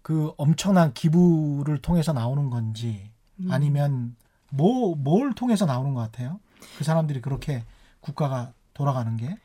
[0.00, 3.48] 그 엄청난 기부를 통해서 나오는 건지 음.
[3.52, 4.16] 아니면
[4.50, 6.40] 뭐 뭘 통해서 나오는 것 같아요?
[6.78, 7.64] 그 사람들이 그렇게
[8.00, 9.36] 국가가 돌아가는 게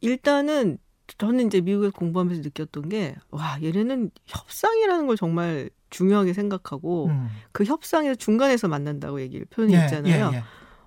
[0.00, 0.78] 일단은
[1.18, 7.28] 저는 이제 미국에서 공부하면서 느꼈던 게 와 얘네는 협상이라는 걸 정말 중요하게 생각하고 음.
[7.52, 10.30] 그 협상에서 중간에서 만난다고 얘기를 표현이 예, 있잖아요.
[10.32, 10.42] 예, 예.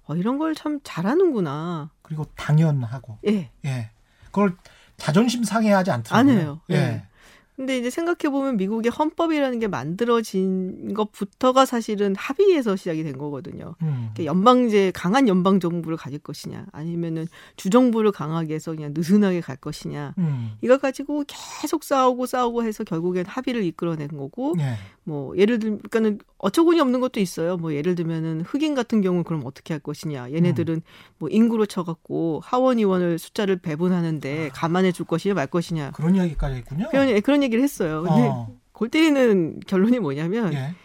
[0.05, 1.91] 어, 이런 걸 참 잘하는구나.
[2.01, 3.51] 그리고 당연하고 예.
[3.65, 3.89] 예
[4.25, 4.55] 그걸
[4.97, 6.31] 자존심 상해하지 않더라고요.
[6.33, 6.61] 안 해요.
[6.71, 7.05] 예.
[7.53, 7.63] 예.
[7.63, 13.75] 근데 이제 생각해 보면 미국의 헌법이라는 게 만들어진 것부터가 사실은 합의에서 시작이 된 거거든요.
[13.81, 14.09] 음.
[14.23, 20.15] 연방제 강한 연방 정부를 가질 것이냐, 아니면은 주정부를 강하게 해서 그냥 느슨하게 갈 것이냐.
[20.17, 20.51] 음.
[20.61, 24.75] 이거 가지고 계속 싸우고 싸우고 해서 결국엔 합의를 이끌어낸 거고, 예.
[25.05, 27.57] 뭐 예를 들, 그러니까는 어처구니 없는 것도 있어요.
[27.57, 30.31] 뭐 예를 들면은 흑인 같은 경우 그럼 어떻게 할 것이냐.
[30.31, 30.81] 얘네들은
[31.17, 35.91] 뭐 인구로 쳐갖고 하원 의원을 숫자를 배분하는데 감안해 줄 것이냐 말 것이냐.
[35.91, 36.87] 그런 이야기까지 했군요.
[36.91, 38.03] 그런 그런 얘기를 했어요.
[38.03, 38.55] 근데 어.
[38.71, 40.75] 골 때리는 결론이 뭐냐면 예.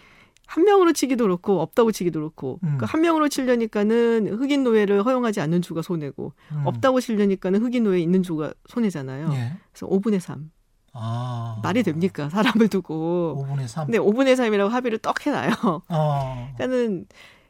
[0.46, 2.78] 한 명으로 치기도 그렇고 없다고 치기도 그렇고 음.
[2.78, 6.62] 그한 명으로 치려니까는 흑인 노예를 허용하지 않는 주가 손해고 음.
[6.66, 9.31] 없다고 치려니까는 흑인 노예 있는 주가 손해잖아요.
[9.35, 9.52] 예.
[9.72, 10.50] 그래서 5분의 3
[10.92, 11.61] 아.
[11.62, 13.87] 말이 됩니까 사람을 두고 5분의 3.
[13.87, 15.83] 근데 5분의 3이라고 합의를 떡 해놔요.
[15.88, 16.53] 어.
[16.57, 17.07] 그러니까는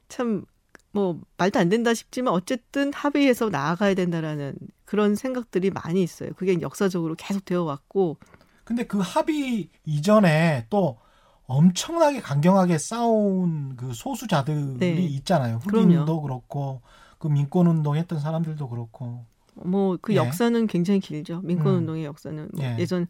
[0.09, 0.45] 참
[0.93, 6.31] 뭐 말도 안 된다 싶지만 어쨌든 합의해서 나아가야 된다라는 그런 생각들이 많이 있어요.
[6.37, 8.17] 그게 역사적으로 계속 되어 왔고
[8.65, 10.99] 근데 그 합의 이전에 또
[11.47, 14.95] 엄청나게 강경하게 싸운 그 소수자들이 네.
[14.97, 15.61] 있잖아요.
[15.61, 15.87] 그럼요.
[15.87, 16.83] 흑인도 그렇고
[17.19, 19.25] 그 민권 운동 했던 사람들도 그렇고.
[19.65, 20.17] 뭐그 예.
[20.17, 21.41] 역사는 굉장히 길죠.
[21.43, 21.79] 민권 음.
[21.79, 22.77] 운동의 역사는 뭐 예.
[22.79, 23.07] 예전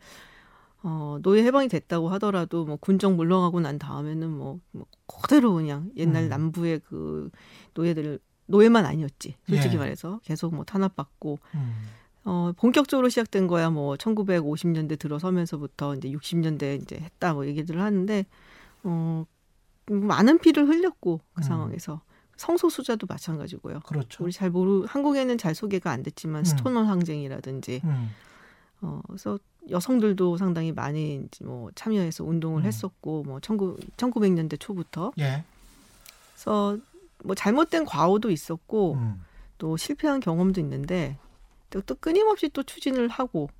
[0.82, 6.24] 어, 노예 해방이 됐다고 하더라도 뭐 군정 물러가고 난 다음에는 뭐, 뭐 그대로 그냥 옛날
[6.24, 6.28] 음.
[6.28, 7.30] 남부의 그
[7.74, 9.36] 노예들 노예만 아니었지.
[9.48, 9.78] 솔직히 예.
[9.78, 11.74] 말해서 계속 뭐 탄압받고 음.
[12.24, 18.26] 어, 본격적으로 시작된 거야 뭐 1950년대 들어서면서부터 이제 60년대 이제 했다 뭐 얘기들을 하는데
[18.84, 19.24] 어,
[19.90, 21.42] 많은 피를 흘렸고 그 음.
[21.42, 22.02] 상황에서
[22.38, 23.80] 성소수자도 마찬가지고요.
[23.80, 24.24] 그렇죠.
[24.24, 26.44] 우리 잘 모르 한국에는 잘 소개가 안 됐지만 음.
[26.44, 28.10] 스토너 항쟁이라든지 음.
[28.80, 32.66] 어 그래서 여성들도 상당히 많이 이제 뭐 참여해서 운동을 음.
[32.66, 35.44] 했었고 뭐 19, 1900년대 초부터 예.
[36.32, 36.78] 그래서
[37.24, 39.24] 뭐 잘못된 과오도 있었고 음.
[39.58, 41.18] 또 실패한 경험도 있는데
[41.70, 43.50] 또, 또 끊임없이 또 추진을 하고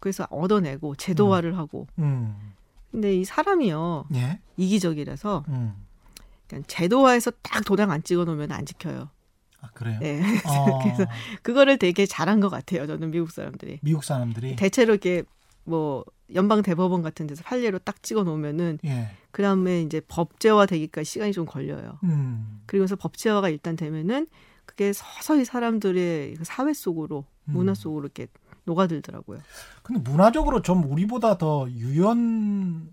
[0.00, 2.52] 그래서 얻어내고 제도화를 하고 음.
[2.90, 4.40] 근데 이 사람이요 예.
[4.56, 5.83] 이기적이라서 음.
[6.48, 9.10] 그냥 제도화해서 딱 도장 안 찍어 놓으면 안 지켜요.
[9.60, 9.98] 아, 그래요.
[10.00, 10.20] 네.
[10.46, 11.06] 어, 그래서
[11.42, 12.86] 그거를 되게 잘한 것 같아요.
[12.86, 13.80] 저는 미국 사람들이.
[13.82, 15.22] 미국 사람들이 대체로 이렇게
[15.64, 16.04] 뭐
[16.34, 19.10] 연방 대법원 같은 데서 판례로 딱 찍어 놓으면은 예.
[19.30, 21.98] 그다음에 이제 법제화 되기까지 시간이 좀 걸려요.
[22.04, 22.62] 음.
[22.66, 24.26] 그리고서 법제화가 일단 되면은
[24.66, 27.74] 그게 서서히 사람들의 그 사회 속으로 문화 음.
[27.74, 28.26] 속으로 이렇게
[28.64, 29.40] 녹아들더라고요.
[29.82, 32.86] 근데 문화적으로 좀 우리보다 더 유연한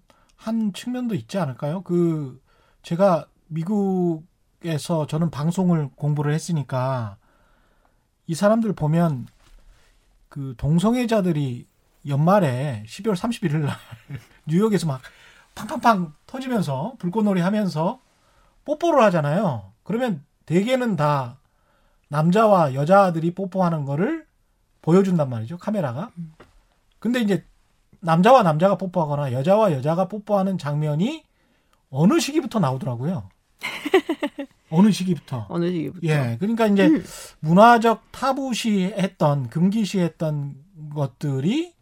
[0.74, 1.82] 측면도 있지 않을까요?
[1.82, 2.42] 그
[2.84, 7.18] 제가 미국에서 저는 방송을 공부를 했으니까
[8.28, 9.28] 이 사람들 보면
[10.30, 11.68] 그 동성애자들이
[12.08, 13.76] 연말에 12월 31일 날
[14.48, 15.02] 뉴욕에서 막
[15.54, 18.00] 팡팡팡 터지면서 불꽃놀이 하면서
[18.64, 19.74] 뽀뽀를 하잖아요.
[19.84, 21.38] 그러면 대개는 다
[22.08, 24.26] 남자와 여자들이 뽀뽀하는 거를
[24.82, 25.58] 보여준단 말이죠.
[25.58, 26.12] 카메라가.
[27.00, 27.46] 근데 이제
[28.00, 31.24] 남자와 남자가 뽀뽀하거나 여자와 여자가 뽀뽀하는 장면이
[31.90, 33.30] 어느 시기부터 나오더라고요.
[34.70, 35.46] 어느 시기부터.
[35.50, 36.08] 어느 시기부터.
[36.08, 36.38] 예.
[36.40, 37.04] 그러니까 이제 음.
[37.40, 40.56] 문화적 타부시했던 금기시했던
[40.96, 41.74] 것들이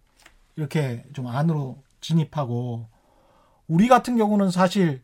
[0.55, 2.87] 이렇게 좀 안으로 진입하고
[3.67, 5.01] 우리 같은 경우는 사실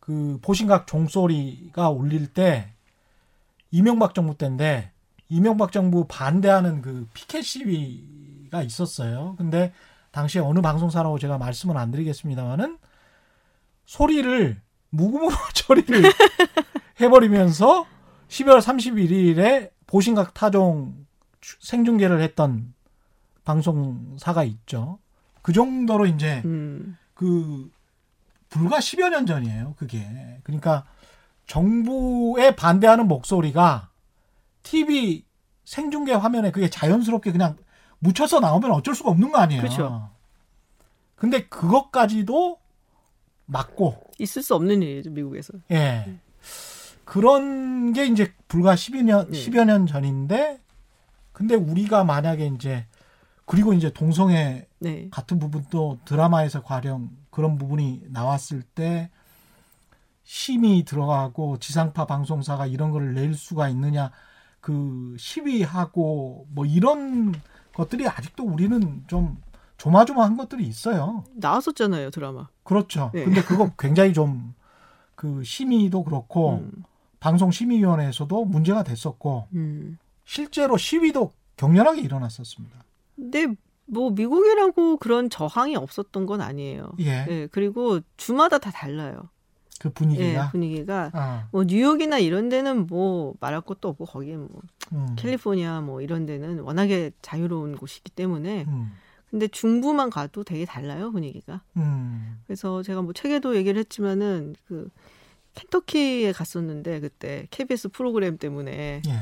[0.00, 2.72] 그 보신각 종소리가 울릴 때
[3.70, 4.90] 이명박 정부 때인데
[5.28, 9.36] 이명박 정부 반대하는 그 피켓 시위가 있었어요.
[9.38, 9.72] 근데
[10.10, 12.78] 당시에 어느 방송사라고 제가 말씀을 안 드리겠습니다만은
[13.86, 16.04] 소리를 무구무로 처리를
[17.00, 17.86] 해버리면서
[18.28, 21.06] 12월 31일에 보신각 타종
[21.60, 22.74] 생중계를 했던
[23.44, 24.98] 방송사가 있죠.
[25.42, 26.96] 그 정도로 이제 음.
[27.14, 27.70] 그
[28.48, 29.74] 불과 10여 년 전이에요.
[29.78, 30.40] 그게.
[30.42, 30.84] 그러니까
[31.46, 33.90] 정부에 반대하는 목소리가
[34.62, 35.24] TV
[35.64, 37.56] 생중계 화면에 그게 자연스럽게 그냥
[38.00, 39.62] 묻혀서 나오면 어쩔 수가 없는 거 아니에요.
[39.62, 40.10] 그렇죠.
[41.14, 42.58] 근데 그것까지도
[43.46, 45.54] 맞고 있을 수 없는 일이죠 미국에서.
[45.70, 46.14] 예.
[47.04, 49.38] 그런 게 이제 불과 12년, 네.
[49.38, 50.60] 10여 년 전인데,
[51.32, 52.86] 근데 우리가 만약에 이제,
[53.46, 55.08] 그리고 이제 동성애 네.
[55.10, 59.10] 같은 부분도 드라마에서 과령 그런 부분이 나왔을 때,
[60.22, 64.12] 심이 들어가고 지상파 방송사가 이런 거를 낼 수가 있느냐,
[64.60, 67.34] 그 시위하고 뭐 이런
[67.72, 69.42] 것들이 아직도 우리는 좀
[69.80, 71.24] 조마조마한 것들이 있어요.
[71.34, 72.48] 나왔었잖아요 드라마.
[72.64, 73.10] 그렇죠.
[73.14, 73.24] 네.
[73.24, 74.54] 근데 그거 굉장히 좀
[75.20, 76.82] 그 심의도 그렇고 음.
[77.18, 79.98] 방송 심의위원회에서도 문제가 됐었고 음.
[80.24, 82.82] 실제로 시위도 격렬하게 일어났었습니다.
[83.16, 83.46] 근데
[83.84, 86.92] 뭐 미국이라고 그런 저항이 없었던 건 아니에요.
[87.00, 89.28] 예, 예, 그리고 주마다 다 달라요.
[89.78, 90.50] 그 예, 분위기가.
[90.52, 94.48] 분위기가 아, 뭐 뉴욕이나 이런 데는 뭐 말할 것도 없고 거기에 뭐
[94.94, 98.90] 음, 캘리포니아 뭐 이런 데는 워낙에 자유로운 곳이기 때문에 음,
[99.30, 101.62] 근데 중부만 가도 되게 달라요 분위기가.
[101.76, 104.90] 음, 그래서 제가 뭐 책에도 얘기를 했지만은 그
[105.54, 109.12] 켄터키에 갔었는데 그때 KBS 프로그램 때문에 예,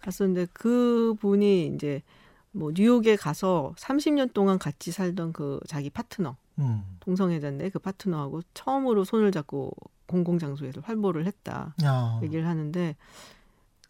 [0.00, 2.02] 갔었는데 그 분이 이제
[2.50, 9.04] 뭐 뉴욕에 가서 30년 동안 같이 살던 그 자기 파트너 음, 동성애자인데 그 파트너하고 처음으로
[9.04, 9.72] 손을 잡고
[10.06, 12.96] 공공장소에서 활보를 했다 야, 얘기를 하는데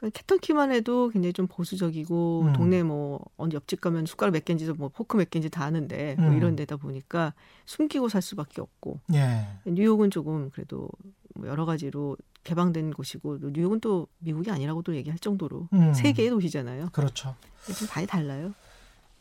[0.01, 2.53] 켄터키만 해도 굉장히 좀 보수적이고 음.
[2.53, 6.29] 동네 뭐 어디 옆집 가면 숟가락 몇 개인지 뭐 포크 몇 개인지 다 아는데 뭐
[6.29, 6.37] 음.
[6.37, 10.89] 이런 데다 보니까 숨기고 살 수밖에 없고 예, 뉴욕은 조금 그래도
[11.35, 16.91] 뭐 여러 가지로 개방된 곳이고 또 뉴욕은 또 미국이 아니라고도 얘기할 정도로 음, 세계의 도시잖아요.
[16.93, 17.35] 그렇죠.
[17.77, 18.55] 좀 많이 달라요.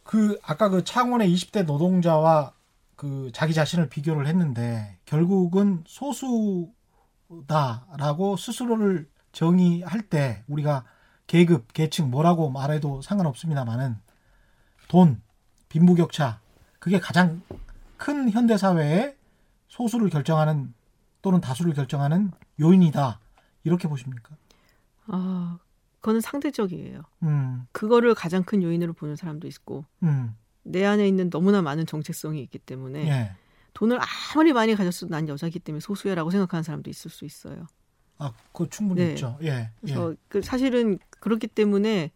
[0.03, 2.53] 그 아까 그 창원의 20대 노동자와
[2.95, 6.67] 그 자기 자신을 비교를 했는데 결국은 소수다라고
[8.37, 10.85] 스스로를 정의할 때 우리가
[11.27, 13.97] 계급, 계층 뭐라고 말해도 상관없습니다만은
[14.87, 15.21] 돈,
[15.67, 16.39] 빈부격차
[16.79, 17.41] 그게 가장
[17.97, 19.17] 큰 현대 사회의
[19.67, 20.73] 소수를 결정하는
[21.21, 23.19] 또는 다수를 결정하는 요인이다
[23.65, 24.37] 이렇게 보십니까?
[25.07, 25.59] 아,
[25.99, 27.01] 그거는 상대적이에요.
[27.23, 32.41] 음, 그거를 가장 큰 요인으로 보는 사람도 있고 음, 내 안에 있는 너무나 많은 정체성이
[32.43, 33.35] 있기 때문에 예,
[33.73, 33.99] 돈을
[34.31, 37.67] 아무리 많이 가졌어도 난 여자기 때문에 소수야라고 생각하는 사람도 있을 수 있어요.
[38.17, 39.09] 아, 그 충분히 네.
[39.11, 39.37] 있죠.
[39.41, 42.11] 예, 예, 그래서 그 사실은 그렇기 때문에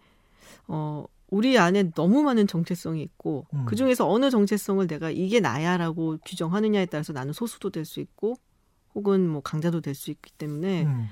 [0.67, 3.65] 어 우리 안에 너무 많은 정체성이 있고 음.
[3.65, 8.35] 그 중에서 어느 정체성을 내가 이게 나야라고 규정하느냐에 따라서 나는 소수도 될 수 있고
[8.95, 11.07] 혹은 뭐 강자도 될 수 있기 때문에 음,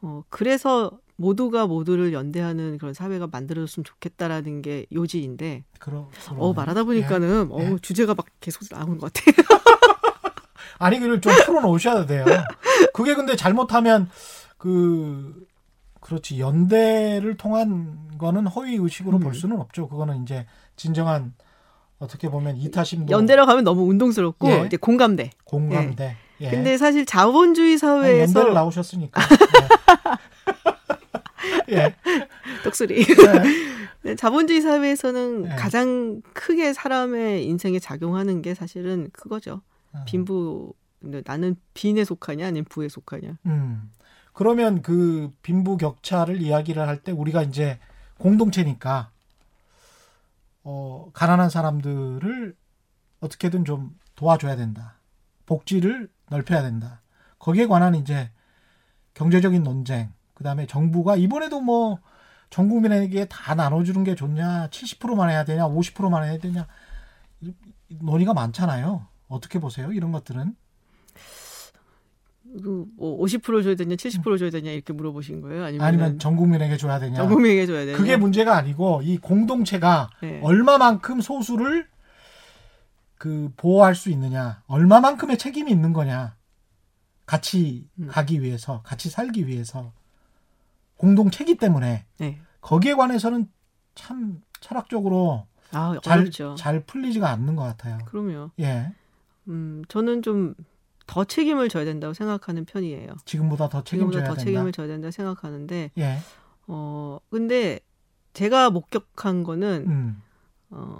[0.00, 6.54] 어 그래서 모두가 모두를 연대하는 그런 사회가 만들어졌으면 좋겠다라는 게 요지인데 그러, 어 그러네.
[6.54, 7.54] 말하다 보니까는 예.
[7.74, 9.34] 어 주제가 막 계속 나오는 것 같아요.
[10.82, 12.24] 아니 그걸 좀 풀어놓으셔야 돼요.
[12.92, 14.10] 그게 근데 잘못하면
[14.58, 15.46] 그
[16.00, 19.20] 그렇지 연대를 통한 거는 허위 의식으로 음.
[19.20, 19.88] 볼 수는 없죠.
[19.88, 21.34] 그거는 이제 진정한
[22.00, 24.64] 어떻게 보면 이타심도 연대라고 하면 너무 운동스럽고 예.
[24.66, 25.30] 이제 공감대.
[25.44, 26.16] 공감대.
[26.40, 26.50] 예.
[26.50, 29.22] 근데 사실 자본주의 사회에서 연대를 나오셨으니까.
[31.70, 31.74] 예.
[31.76, 31.94] 예.
[32.64, 33.04] 떡소리.
[33.04, 33.42] 네.
[34.02, 35.48] 네, 자본주의 사회에서는 네.
[35.56, 39.62] 가장 크게 사람의 인생에 작용하는 게 사실은 그거죠.
[39.94, 40.04] 음.
[40.06, 40.74] 빈부.
[41.00, 43.38] 근데 나는 빈에 속하냐 아니면 부에 속하냐.
[43.46, 43.90] 음.
[44.32, 47.78] 그러면 그 빈부 격차를 이야기를 할 때 우리가 이제
[48.18, 49.10] 공동체니까
[50.64, 52.56] 어 가난한 사람들을
[53.20, 54.94] 어떻게든 좀 도와줘야 된다.
[55.46, 57.00] 복지를 넓혀야 된다.
[57.38, 58.30] 거기에 관한 이제
[59.14, 60.12] 경제적인 논쟁.
[60.34, 61.98] 그 다음에 정부가 이번에도 뭐
[62.52, 66.66] 전 국민에게 다 나눠주는 게 좋냐, 70%만 해야 되냐, 50%만 해야 되냐
[67.88, 69.06] 논의가 많잖아요.
[69.32, 69.92] 어떻게 보세요?
[69.92, 70.54] 이런 것들은
[72.62, 75.64] 그뭐 50% 줘야 되냐, 70% 줘야 되냐 이렇게 물어보신 거예요?
[75.64, 77.16] 아니면 아니면 전 국민에게 줘야 되냐?
[77.16, 77.96] 전 국민에게 줘야 되냐?
[77.96, 80.40] 그게 문제가 아니고 이 공동체가 네.
[80.42, 81.88] 얼마만큼 소수를
[83.16, 86.36] 그 보호할 수 있느냐, 얼마만큼의 책임이 있는 거냐,
[87.24, 88.08] 같이 음.
[88.08, 89.92] 가기 위해서, 같이 살기 위해서
[90.96, 92.40] 공동체기 때문에 네.
[92.60, 93.48] 거기에 관해서는
[93.94, 96.54] 참 철학적으로 아 잘, 어렵죠.
[96.56, 97.98] 잘 풀리지가 않는 것 같아요.
[98.06, 98.50] 그럼요.
[98.60, 98.92] 예,
[99.48, 100.54] 음 저는 좀
[101.06, 103.14] 더 책임을 져야 된다고 생각하는 편이에요.
[103.24, 104.44] 지금보다 더 지금보다 책임져야 더 된다.
[104.44, 106.18] 책임을 져야 된다 생각하는데 예,
[106.66, 107.80] 어 근데
[108.32, 110.22] 제가 목격한 거는 음.
[110.70, 110.98] 어,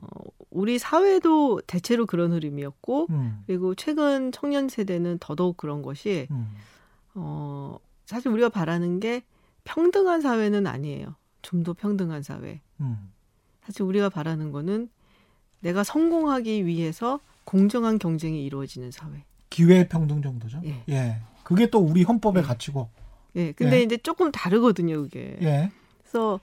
[0.50, 3.42] 우리 사회도 대체로 그런 흐름이었고 음.
[3.46, 6.52] 그리고 최근 청년 세대는 더더욱 그런 것이 음.
[7.14, 9.22] 어, 사실 우리가 바라는 게
[9.64, 11.14] 평등한 사회는 아니에요.
[11.40, 12.60] 좀 더 평등한 사회.
[12.80, 13.10] 음.
[13.64, 14.90] 사실 우리가 바라는 거는
[15.60, 19.24] 내가 성공하기 위해서 공정한 경쟁이 이루어지는 사회.
[19.50, 20.60] 기회 평등 정도죠.
[20.64, 20.82] 예.
[20.88, 21.16] 예.
[21.44, 22.46] 그게 또 우리 헌법의 예.
[22.46, 22.88] 가치고.
[23.36, 23.52] 예.
[23.52, 23.82] 근데 예.
[23.82, 25.36] 이제 조금 다르거든요, 그게.
[25.42, 25.70] 예.
[26.00, 26.40] 그래서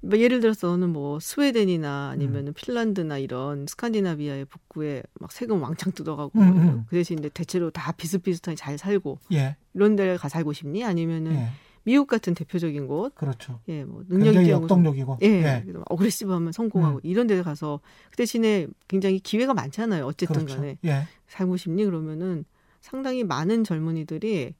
[0.00, 2.12] 뭐 예를 들어서는 뭐 스웨덴이나 음.
[2.12, 6.84] 아니면 은 핀란드나 이런 스칸디나비아의 북부에 막 세금 왕창 뜯어가고 음, 음.
[6.88, 9.56] 그 대신 이제 대체로 다 비슷비슷하게 잘 살고 예.
[9.72, 10.84] 이런 데를 가 살고 싶니?
[10.84, 11.48] 아니면은 예.
[11.84, 13.60] 미국 같은 대표적인 곳, 그렇죠.
[13.68, 15.18] 예, 뭐 능력이 굉장히 뛰어난 역동적이고.
[15.22, 15.64] 예, 예.
[15.86, 20.06] 어그레시브하면 성공하고 이런 데 가서 그 대신에 굉장히 기회가 많잖아요.
[20.06, 20.56] 어쨌든 그렇죠.
[20.56, 21.06] 간에 예.
[21.28, 22.44] 살고 싶니 그러면은
[22.80, 24.54] 상당히 많은 젊은이들이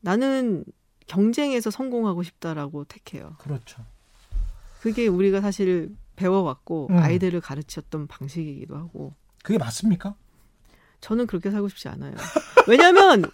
[0.00, 0.64] 나는
[1.06, 3.36] 경쟁에서 성공하고 싶다라고 택해요.
[3.38, 3.82] 그렇죠.
[4.80, 6.96] 그게 우리가 사실 배워왔고 음.
[6.98, 10.14] 아이들을 가르쳤던 방식이기도 하고 그게 맞습니까?
[11.00, 12.14] 저는 그렇게 살고 싶지 않아요.
[12.68, 13.24] 왜냐하면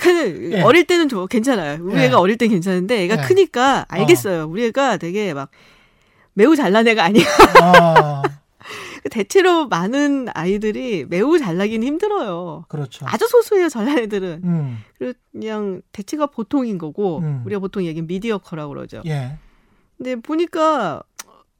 [0.00, 0.60] 그냥 예.
[0.62, 1.78] 어릴 때는 좀 괜찮아요.
[1.82, 2.04] 우리 예.
[2.04, 3.26] 애가 어릴 때 괜찮은데 애가 예.
[3.26, 4.46] 크니까 알겠어요.
[4.46, 5.50] 우리 애가 되게 막
[6.34, 7.24] 매우 잘난 애가 아니야.
[7.62, 8.22] 아,
[9.10, 12.64] 대체로 많은 아이들이 매우 잘나긴 힘들어요.
[12.68, 13.06] 그렇죠.
[13.08, 14.40] 아주 소수예요, 잘난 애들은.
[14.44, 14.78] 음.
[15.32, 17.42] 그냥 대체가 보통인 거고 음.
[17.46, 19.02] 우리가 보통 얘기는 미디어커라고 그러죠.
[19.06, 19.38] 예.
[19.96, 21.02] 근데 보니까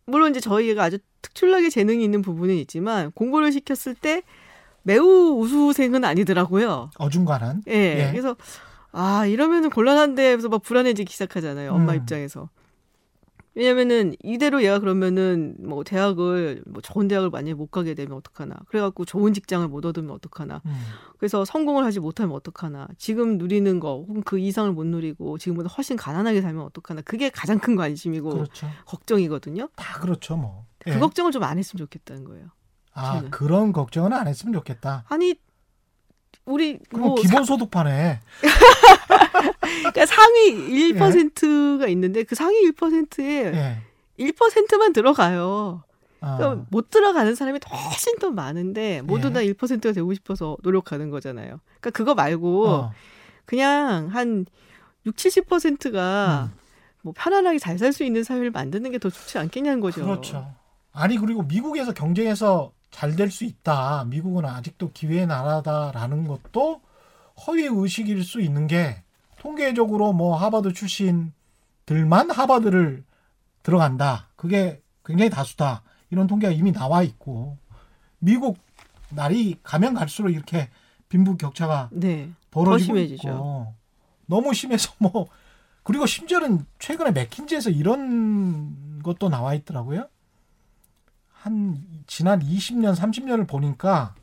[0.04, 4.22] 물론 이제 저희가 아주 특출나게 재능이 있는 부분은 있지만 공부를 시켰을 때
[4.86, 6.90] 매우 우수생은 아니더라고요.
[6.98, 7.62] 어중간한.
[7.66, 7.72] 예.
[7.72, 8.08] 예.
[8.12, 8.36] 그래서
[8.92, 11.72] 아 이러면은 곤란한데 그래서 막 불안해지기 시작하잖아요.
[11.72, 11.98] 엄마 음.
[11.98, 12.48] 입장에서.
[13.56, 18.54] 왜냐면은 이대로 얘가 그러면은 뭐 대학을 뭐 좋은 대학을 만약에 못 가게 되면 어떡하나.
[18.68, 20.60] 그래갖고 좋은 직장을 못 얻으면 어떡하나.
[20.66, 20.76] 음.
[21.18, 22.86] 그래서 성공을 하지 못하면 어떡하나.
[22.96, 27.00] 지금 누리는 거 혹은 그 이상을 못 누리고 지금보다 훨씬 가난하게 살면 어떡하나.
[27.00, 28.68] 그게 가장 큰 관심이고 그렇죠.
[28.84, 29.68] 걱정이거든요.
[29.74, 30.66] 다 그렇죠, 뭐.
[30.86, 30.92] 예.
[30.92, 32.48] 그 걱정을 좀 안 했으면 좋겠다는 거예요.
[32.96, 33.30] 아, 저는.
[33.30, 35.04] 그런 걱정은 안 했으면 좋겠다.
[35.08, 35.34] 아니
[36.44, 38.20] 우리 뭐 기본소득판에
[39.60, 40.52] 그러니까 상위
[40.94, 43.78] 1%가 있는데 그 상위 1%에 예.
[44.18, 45.82] 1%만 들어가요.
[46.20, 49.32] 아, 그러니까 못 들어가는 사람이 훨씬 더 많은데 모두 예.
[49.32, 51.60] 다 1%가 되고 싶어서 노력하는 거잖아요.
[51.80, 52.92] 그러니까 그거 말고 어,
[53.44, 54.46] 그냥 한
[55.04, 56.58] 6, 70%가 음.
[57.02, 60.02] 뭐 편안하게 잘 살 수 있는 사회를 만드는 게 더 좋지 않겠냐는 거죠.
[60.04, 60.52] 그렇죠.
[60.92, 64.04] 아니 그리고 미국에서 경쟁해서 잘 될 수 있다.
[64.04, 66.80] 미국은 아직도 기회의 나라다라는 것도
[67.46, 69.02] 허위 의식일 수 있는 게
[69.38, 73.04] 통계적으로 뭐 하버드 출신들만 하버드를
[73.62, 74.30] 들어간다.
[74.34, 75.82] 그게 굉장히 다수다.
[76.08, 77.58] 이런 통계가 이미 나와 있고
[78.18, 78.56] 미국
[79.10, 80.70] 날이 가면 갈수록 이렇게
[81.10, 82.30] 빈부 격차가 네.
[82.50, 82.96] 벌어지고.
[82.96, 83.74] 있고
[84.24, 85.28] 너무 심해서 뭐
[85.82, 90.08] 그리고 심지어는 최근에 맥킨지에서 이런 것도 나와 있더라고요.
[91.46, 94.16] 한 지난 20년, 30년을 보니까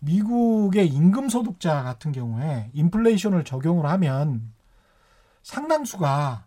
[0.00, 4.52] 미국의 임금 소득자 같은 경우에 인플레이션을 적용을 하면
[5.44, 6.44] 상당수가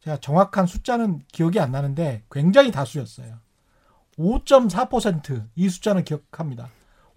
[0.00, 3.38] 제가 정확한 숫자는 기억이 안 나는데 굉장히 다수였어요.
[4.18, 6.68] 5.4%이 숫자는 기억합니다.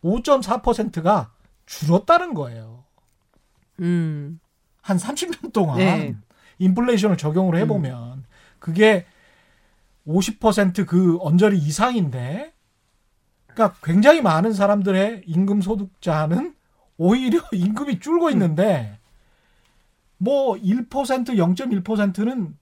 [0.02, 1.34] 5.4%가
[1.66, 2.86] 줄었다는 거예요.
[3.82, 4.40] 음.
[4.82, 6.16] 한 30년 동안 네.
[6.60, 8.24] 인플레이션을 적용을 해보면
[8.60, 9.06] 그게
[10.08, 12.54] 50%그 언저리 이상인데
[13.48, 16.56] 그러니까 굉장히 많은 사람들의 임금 소득자는
[16.98, 19.00] 오히려 임금이 줄고 있는데
[20.18, 22.58] 뭐 1% 0.1%는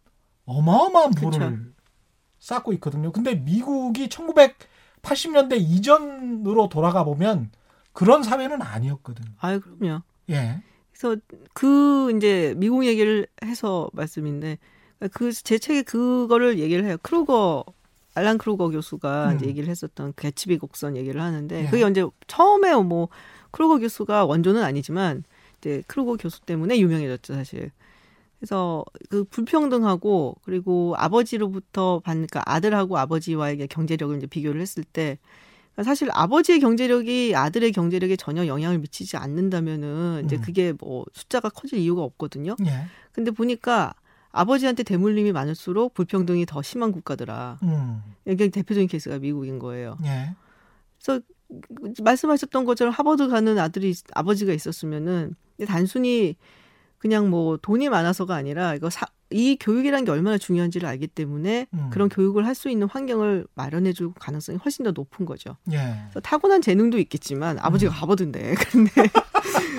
[0.45, 1.71] 어마어마한 부를 그쵸.
[2.39, 3.11] 쌓고 있거든요.
[3.11, 7.51] 근데 미국이 1980년대 이전으로 돌아가 보면
[7.93, 9.25] 그런 사회는 아니었거든.
[9.39, 10.01] 아유 그럼요.
[10.29, 10.61] 예.
[10.91, 11.19] 그래서
[11.53, 14.59] 그 이제 미국 얘기를 해서 말씀인데
[15.11, 16.97] 그 제 책에 그거를 얘기를 해요.
[17.01, 17.65] 크루거
[18.15, 19.35] 알란 크루거 교수가 음.
[19.35, 21.69] 이제 얘기를 했었던 그 개츠비 곡선 얘기를 하는데 예.
[21.69, 23.09] 그게 이제 처음에 뭐
[23.51, 25.23] 크루거 교수가 원조는 아니지만
[25.59, 27.71] 이제 크루거 교수 때문에 유명해졌죠 사실.
[28.39, 35.17] 그래서 그 불평등하고 그리고 아버지로부터 받는 그러니까 아들하고 아버지와의 경제력을 이제 비교를 했을 때
[35.73, 40.41] 그러니까 사실 아버지의 경제력이 아들의 경제력에 전혀 영향을 미치지 않는다면은 이제 음.
[40.41, 42.55] 그게 뭐 숫자가 커질 이유가 없거든요.
[42.65, 42.85] 예.
[43.11, 43.93] 근데 보니까
[44.35, 47.59] 아버지한테 대물림이 많을수록 불평등이 더 심한 국가더라.
[47.63, 48.01] 음.
[48.27, 49.97] 이게 대표적인 케이스가 미국인 거예요.
[50.05, 50.35] 예.
[51.03, 51.21] 그래서
[52.01, 55.35] 말씀하셨던 것처럼 하버드 가는 아들이 있- 아버지가 있었으면은
[55.67, 56.35] 단순히
[56.97, 61.89] 그냥 뭐 돈이 많아서가 아니라 이거 사, 이 교육이라는 게 얼마나 중요한지를 알기 때문에 음.
[61.91, 65.55] 그런 교육을 할 수 있는 환경을 마련해 줄 가능성이 훨씬 더 높은 거죠.
[65.71, 65.95] 예.
[66.23, 68.91] 타고난 재능도 있겠지만 아버지가 하버드인데 근데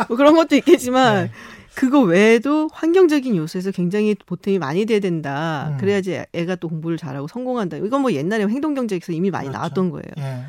[0.08, 1.32] 뭐 그런 것도 있겠지만 네.
[1.76, 5.68] 그거 외에도 환경적인 요소에서 굉장히 보탬이 많이 돼야 된다.
[5.72, 5.76] 음.
[5.76, 7.76] 그래야지 애가 또 공부를 잘하고 성공한다.
[7.76, 9.58] 이건 뭐 옛날에 행동경제에서 이미 많이 그렇죠.
[9.58, 10.10] 나왔던 거예요.
[10.16, 10.44] 예.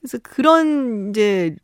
[0.00, 1.54] 그래서 그런 이제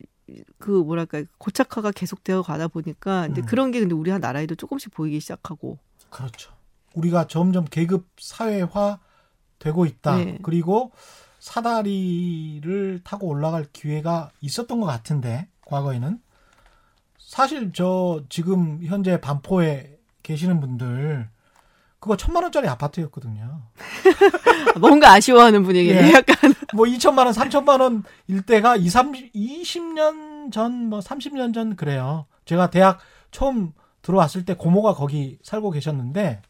[0.58, 3.46] 그 뭐랄까 고착화가 계속되어 가다 보니까 이제 음.
[3.46, 5.78] 그런 게 근데 우리 나라에도 조금씩 보이기 시작하고
[6.10, 6.52] 그렇죠.
[6.94, 9.00] 우리가 점점 계급 사회화
[9.58, 10.16] 되고 있다.
[10.18, 10.38] 네.
[10.42, 10.92] 그리고
[11.40, 16.20] 사다리를 타고 올라갈 기회가 있었던 것 같은데 과거에는
[17.34, 21.28] 사실 저 지금 현재 반포에 계시는 분들
[21.98, 23.60] 그거 천만 원짜리 아파트였거든요.
[24.78, 26.10] 뭔가 아쉬워하는 분위기네.
[26.10, 26.12] 예.
[26.12, 32.26] 약간 뭐 2천만 원, 3천만 원 일대가 2, 30, 20년 전, 뭐 30년 전 그래요.
[32.44, 33.00] 제가 대학
[33.32, 33.72] 처음
[34.02, 36.40] 들어왔을 때 고모가 거기 살고 계셨는데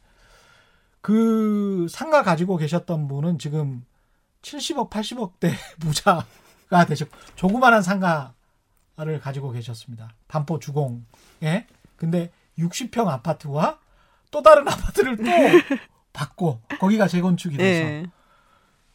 [1.01, 3.87] 그 상가 가지고 계셨던 분은 지금
[4.43, 8.34] 70억, 80억대 부자가 되셨고 조그만한 상가
[8.97, 10.15] 를 가지고 계셨습니다.
[10.29, 11.67] 반포 주공에.
[11.97, 13.81] 근데 60평 아파트와
[14.31, 15.25] 또 다른 아파트를 또
[16.13, 18.07] 받고 거기가 재건축이 돼서 네.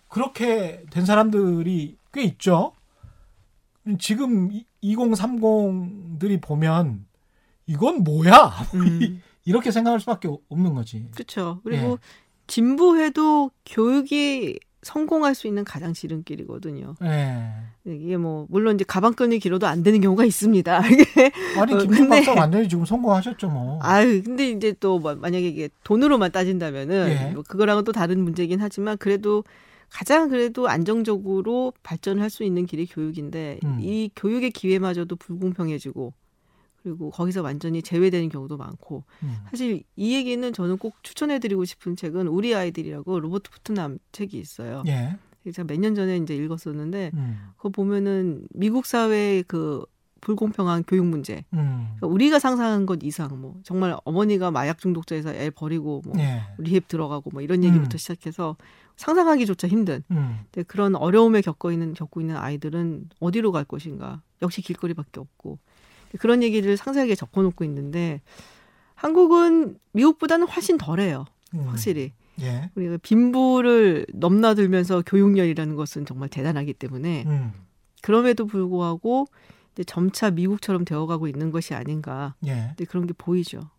[0.07, 2.73] 그렇게 된 사람들이 꽤 있죠.
[3.99, 7.05] 지금 2030들이 보면
[7.67, 8.53] 이건 뭐야?
[8.75, 9.21] 음.
[9.43, 11.09] 이렇게 생각할 수밖에 없는 거지.
[11.11, 11.59] 그렇죠.
[11.63, 11.97] 그리고 예.
[12.47, 16.95] 진보해도 교육이 성공할 수 있는 가장 지름길이거든요.
[17.03, 17.49] 예.
[17.85, 20.81] 이게 뭐 물론 이제 가방끈이 길어도 안 되는 경우가 있습니다.
[20.87, 23.79] 이게 아니 어, 김준 박사 완전히 지금 성공하셨죠 뭐.
[23.81, 27.31] 아유 근데 이제 또뭐 만약에 이게 돈으로만 따진다면은 예.
[27.33, 29.43] 뭐 그거랑은 또 다른 문제긴 하지만 그래도
[29.89, 33.79] 가장 그래도 안정적으로 발전할 수 있는 길이 교육인데 음.
[33.81, 36.13] 이 교육의 기회마저도 불공평해지고
[36.83, 39.35] 그리고 거기서 완전히 제외되는 경우도 많고 음.
[39.49, 44.83] 사실 이 얘기는 저는 꼭 추천해드리고 싶은 책은 우리 아이들이라고 로버트 푸트남 책이 있어요.
[44.87, 45.17] 예.
[45.51, 47.39] 제가 몇 년 전에 이제 읽었었는데 음.
[47.57, 49.83] 그거 보면은 미국 사회의 그
[50.21, 51.45] 불공평한 교육 문제.
[51.53, 51.87] 음.
[51.95, 56.41] 그러니까 우리가 상상한 것 이상 뭐 정말 어머니가 마약 중독자에서 애 버리고 뭐 예.
[56.57, 57.97] 리헵 들어가고 뭐 이런 얘기부터 음.
[57.97, 58.57] 시작해서
[58.97, 60.39] 상상하기조차 힘든 음.
[60.67, 65.57] 그런 어려움에 겪고 있는 겪고 있는 아이들은 어디로 갈 것인가 역시 길거리밖에 없고
[66.17, 68.21] 그런 얘기를 상세하게 적어놓고 있는데
[68.95, 71.67] 한국은 미국보다는 훨씬 덜해요 음.
[71.67, 72.71] 확실히 예.
[72.75, 77.53] 우리가 빈부를 넘나들면서 교육열이라는 것은 정말 대단하기 때문에 음.
[78.01, 79.27] 그럼에도 불구하고
[79.73, 82.75] 이제 점차 미국처럼 되어가고 있는 것이 아닌가 예.
[82.87, 83.69] 그런 게 보이죠.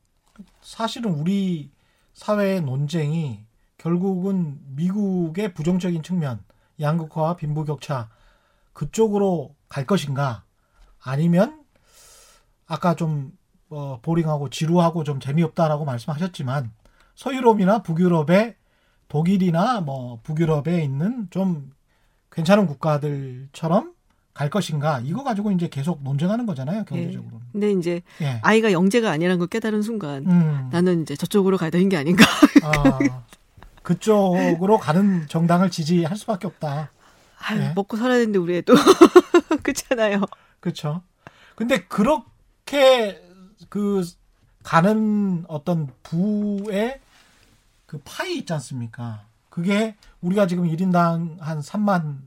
[0.61, 1.71] 사실은 우리
[2.13, 3.45] 사회의 논쟁이
[3.79, 6.45] 결국은 미국의 부정적인 측면,
[6.81, 8.11] 양극화와 빈부 격차
[8.75, 10.45] 그쪽으로 갈 것인가
[11.03, 11.60] 아니면
[12.71, 13.33] 아까 좀
[13.69, 16.71] 어, 보링하고 지루하고 좀 재미없다라고 말씀하셨지만
[17.17, 18.55] 서유럽이나 북유럽의
[19.09, 21.73] 독일이나 뭐 북유럽에 있는 좀
[22.31, 23.93] 괜찮은 국가들처럼
[24.33, 27.47] 갈 것인가 이거 가지고 이제 계속 논쟁하는 거잖아요 경제적으로는.
[27.51, 28.39] 근데 이제 예.
[28.43, 30.69] 아이가 영재가 아니라는 걸 깨달은 순간 음.
[30.71, 32.25] 나는 이제 저쪽으로 가야 되는 게 아닌가.
[32.63, 32.99] 아,
[33.83, 36.93] 그쪽으로 가는 정당을 지지할 수밖에 없다.
[37.41, 37.73] 아유, 네.
[37.75, 38.75] 먹고 살아야 되는데 우리 애도
[39.65, 40.21] 그렇잖아요.
[40.61, 41.03] 그렇죠.
[41.57, 42.05] 근데 그
[42.71, 43.21] 렇게
[43.69, 44.05] 그
[44.63, 47.01] 가는 어떤 부의
[47.87, 49.27] 그 파이 있지 않습니까?
[49.49, 52.21] 그게 우리가 지금 1인당 한 3만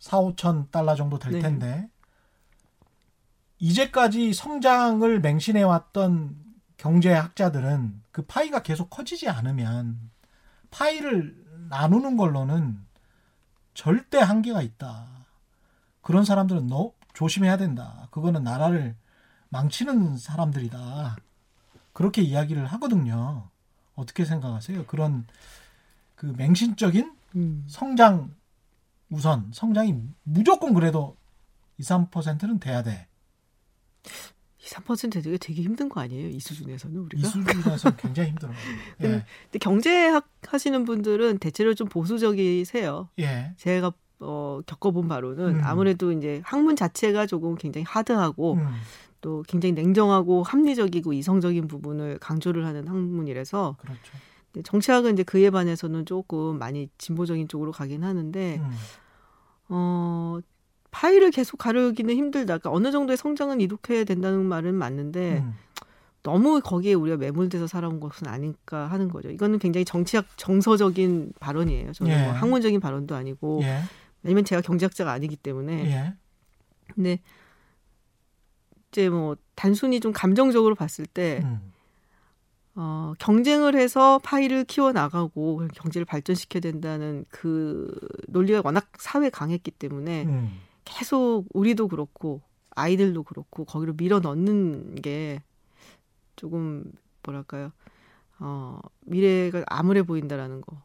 [0.00, 1.38] 4, 5천 달러 정도 될 네.
[1.38, 1.88] 텐데
[3.60, 6.36] 이제까지 성장을 맹신해 왔던
[6.76, 10.10] 경제학자들은 그 파이가 계속 커지지 않으면
[10.70, 12.84] 파이를 나누는 걸로는
[13.72, 15.06] 절대 한계가 있다.
[16.02, 18.08] 그런 사람들은 너 조심해야 된다.
[18.10, 18.96] 그거는 나라를
[19.54, 21.16] 망치는 사람들이다.
[21.92, 23.48] 그렇게 이야기를 하거든요.
[23.94, 24.84] 어떻게 생각하세요?
[24.86, 25.26] 그런
[26.16, 27.64] 그 맹신적인 음.
[27.68, 28.34] 성장
[29.10, 29.94] 우선 성장이
[30.24, 31.16] 무조건 그래도
[31.78, 33.06] 2, 3%는 돼야 돼.
[34.58, 36.30] 2, 3% 되기가 되게 힘든 거 아니에요?
[36.30, 37.28] 이 수준에서는 이 우리가.
[37.28, 38.56] 수준에서 굉장히 힘들어요.
[39.02, 39.06] 예.
[39.06, 43.08] 근데 경제학 하시는 분들은 대체로 좀 보수적이세요.
[43.20, 43.54] 예.
[43.58, 45.60] 제가 어, 겪어본 바로는 음.
[45.62, 48.74] 아무래도 이제 학문 자체가 조금 굉장히 하드하고 음,
[49.24, 54.62] 또 굉장히 냉정하고 합리적이고 이성적인 부분을 강조를 하는 학문이라서 그렇죠.
[54.62, 58.70] 정치학은 이제 그에 반해서는 조금 많이 진보적인 쪽으로 가긴 하는데 음,
[59.70, 60.38] 어
[60.90, 62.58] 파이를 계속 가르기는 힘들다.
[62.58, 65.54] 그러니까 어느 정도의 성장은 이룩해야 된다는 말은 맞는데 음,
[66.22, 69.30] 너무 거기에 우리가 매몰돼서 살아온 것은 아닐까 하는 거죠.
[69.30, 71.92] 이거는 굉장히 정치학 정서적인 발언이에요.
[71.94, 72.24] 저는 예.
[72.24, 73.80] 뭐 학문적인 발언도 아니고 예.
[74.22, 76.14] 왜냐면 제가 경제학자가 아니기 때문에 예.
[76.94, 77.20] 근데
[78.94, 81.72] 이제 뭐 단순히 좀 감정적으로 봤을 때 음,
[82.76, 87.92] 어, 경쟁을 해서 파이를 키워 나가고 경제를 발전시켜야 된다는 그
[88.28, 92.40] 논리가 워낙 사회에 강했기 때문에 음, 계속 우리도 그렇고
[92.70, 95.42] 아이들도 그렇고 거기로 밀어 넣는 게
[96.36, 96.92] 조금
[97.24, 97.72] 뭐랄까요?
[98.38, 100.80] 어, 미래가 암울해 보인다라는 거.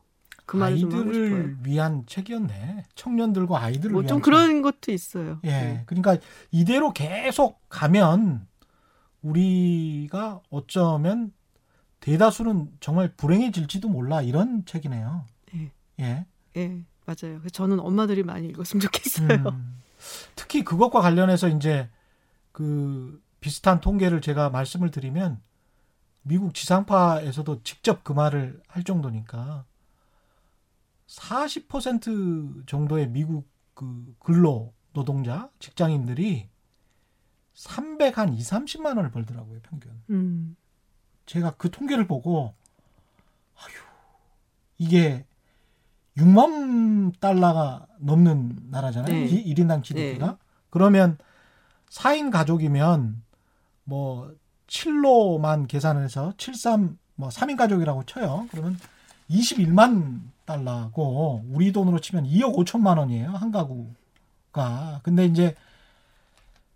[0.50, 0.78] 그 말을.
[0.78, 2.86] 아이들을 위한 책이었네.
[2.96, 4.24] 청년들과 아이들을 뭐 위한 좀 책.
[4.24, 5.40] 그런 것도 있어요.
[5.44, 5.50] 예.
[5.50, 5.84] 네.
[5.86, 6.18] 그러니까
[6.50, 8.48] 이대로 계속 가면
[9.22, 11.32] 우리가 어쩌면
[12.00, 15.26] 대다수는 정말 불행해질지도 몰라 이런 책이네요.
[15.54, 15.72] 예.
[16.00, 16.26] 예.
[16.58, 17.42] 예, 맞아요.
[17.52, 19.30] 저는 엄마들이 많이 읽었으면 좋겠어요.
[19.30, 19.80] 음.
[20.36, 21.90] 특히 그것과 관련해서 이제
[22.52, 25.40] 그 비슷한 통계를 제가 말씀을 드리면
[26.24, 29.66] 미국 지상파에서도 직접 그 말을 할 정도니까
[31.10, 36.48] 40% 정도의 미국 그 근로 노동자 직장인들이
[37.56, 39.92] 300한 2, 30만 원을 벌더라고요, 평균.
[40.12, 40.56] 음,
[41.26, 42.54] 제가 그 통계를 보고
[43.56, 43.74] 아휴
[44.78, 45.26] 이게
[46.18, 49.12] 6만 달러가 넘는 나라잖아요.
[49.12, 49.26] 네.
[49.26, 50.38] 이 1인당 GDP가.
[50.70, 51.18] 그러면
[51.90, 53.24] 4인 가족이면
[53.84, 54.34] 뭐
[54.68, 58.48] 7로만 계산해서 73, 뭐 3인 가족이라고 쳐요.
[58.52, 58.78] 그러면
[59.30, 60.22] 21만
[60.54, 63.30] 달러고 우리 돈으로 치면 2억 5천만 원이에요.
[63.30, 65.02] 한 가구가.
[65.04, 65.56] 근데 이제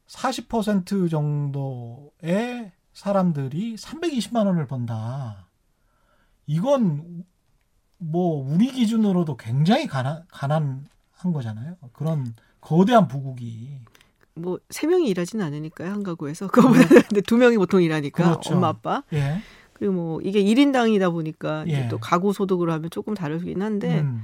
[0.07, 5.47] 40% 정도의 사람들이 320만 원을 번다.
[6.45, 7.25] 이건
[7.97, 10.85] 뭐 우리 기준으로도 굉장히 가난, 가난한
[11.33, 11.77] 거잖아요.
[11.93, 13.79] 그런 거대한 부국이.
[14.35, 18.55] 뭐 세 명이 일하지는 않으니까요 한 가구에서 그거보다 근데 두 명이 보통 일하니까 그렇죠.
[18.55, 19.41] 엄마 아빠 예.
[19.83, 21.89] 그리고 뭐 이게 1인당이다 보니까 예.
[21.89, 24.23] 또 가구 소득으로 하면 조금 다르긴 한데 음,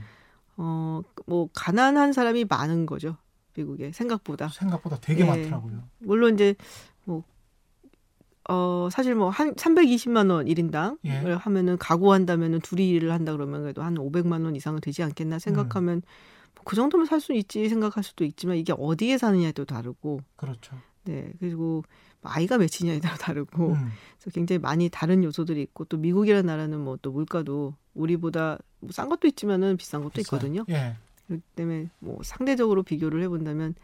[0.56, 3.18] 어뭐 가난한 사람이 많은 거죠
[3.58, 5.28] 미국에 생각보다 생각보다 되게 예.
[5.28, 5.84] 많더라고요.
[5.98, 6.56] 물론 이제
[7.04, 7.26] 뭐
[8.48, 11.34] 어, 사실 뭐 한 320만 원 1인당을 예.
[11.34, 15.96] 하면은 가구 한다면은 둘이 일을 한다 그러면 그래도 한 500만 원 이상은 되지 않겠나 생각하면
[15.98, 16.02] 음.
[16.02, 20.78] 뭐 그 정도면 살 수 있지 생각할 수도 있지만 이게 어디에 사느냐에 또 다르고 그렇죠.
[21.10, 21.84] 네 그리고
[22.22, 23.90] 아이가 몇이냐에 따라 다르고 음,
[24.20, 29.10] 그래서 굉장히 많이 다른 요소들이 있고 또 미국이라는 나라는 뭐 또 물가도 우리보다 뭐 싼
[29.10, 30.38] 것도 있지만은 비싼 것도 비싸요.
[30.38, 30.66] 있거든요.
[30.70, 30.96] 예.
[31.28, 33.76] 그렇기 때문에 뭐 상대적으로 비교를 해본다면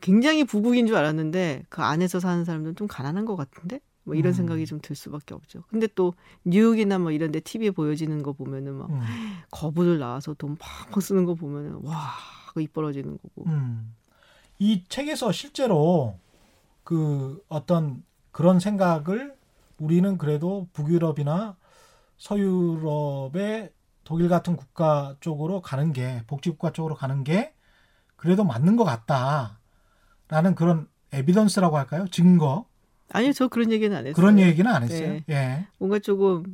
[0.00, 4.34] 굉장히 부국인 줄 알았는데 그 안에서 사는 사람들은 좀 가난한 것 같은데 뭐 이런 음.
[4.34, 5.64] 생각이 좀 들 수밖에 없죠.
[5.68, 6.12] 근데 또
[6.44, 9.00] 뉴욕이나 뭐 이런 데 TV에 보여지는 거 보면은 막 음,
[9.50, 12.12] 거부들 나와서 돈 팍팍 쓰는 거 보면은 와,
[12.52, 13.44] 그입 벌어지는 거고.
[13.46, 13.94] 음.
[14.60, 16.18] 이 책에서 실제로
[16.84, 19.34] 그 어떤 그런 생각을
[19.78, 21.56] 우리는 그래도 북유럽이나
[22.18, 23.72] 서유럽의
[24.04, 27.54] 독일 같은 국가 쪽으로 가는 게 복지국가 쪽으로 가는 게
[28.16, 32.04] 그래도 맞는 것 같다라는 그런 에비던스라고 할까요?
[32.10, 32.66] 증거
[33.12, 34.14] 아니요, 저 그런 얘기는 안 했어요.
[34.14, 35.12] 그런 얘기는 안 했어요.
[35.12, 35.24] 네.
[35.30, 35.66] 예.
[35.78, 36.44] 뭔가 조금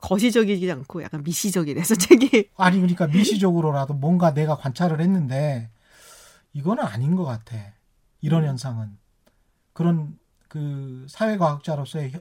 [0.00, 5.70] 거시적이지 않고 약간 미시적이라서 책이 아니 그러니까 미시적으로라도 뭔가 내가 관찰을 했는데
[6.52, 7.56] 이거는 아닌 것 같아.
[8.20, 8.48] 이런 음.
[8.48, 8.98] 현상은
[9.72, 10.18] 그런
[10.48, 12.20] 그 사회과학자로서의 혀-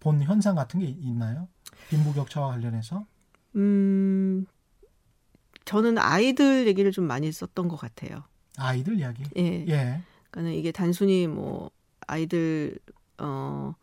[0.00, 1.48] 본 현상 같은 게 있나요?
[1.88, 3.06] 빈부격차와 관련해서?
[3.56, 4.46] 음
[5.64, 8.24] 저는 아이들 얘기를 좀 많이 썼던 것 같아요.
[8.58, 9.22] 아이들 이야기.
[9.36, 9.64] 예.
[9.68, 10.02] 예.
[10.30, 11.70] 그러니까 이게 단순히 뭐
[12.06, 12.78] 아이들
[13.18, 13.74] 어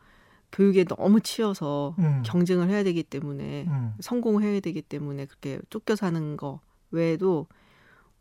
[0.51, 2.23] 교육에 너무 치여서 음.
[2.25, 3.93] 경쟁을 해야 되기 때문에 음.
[3.99, 6.59] 성공해야 되기 때문에 그렇게 쫓겨 사는 거
[6.91, 7.47] 외에도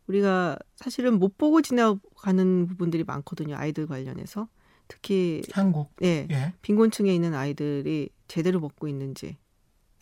[0.09, 3.55] 우리가 사실은 못 보고 지나가는 부분들이 많거든요.
[3.55, 4.47] 아이들 관련해서
[4.87, 5.91] 특히 한국.
[6.01, 6.53] 예 예.
[6.63, 9.37] 빈곤층에 있는 아이들이 제대로 먹고 있는지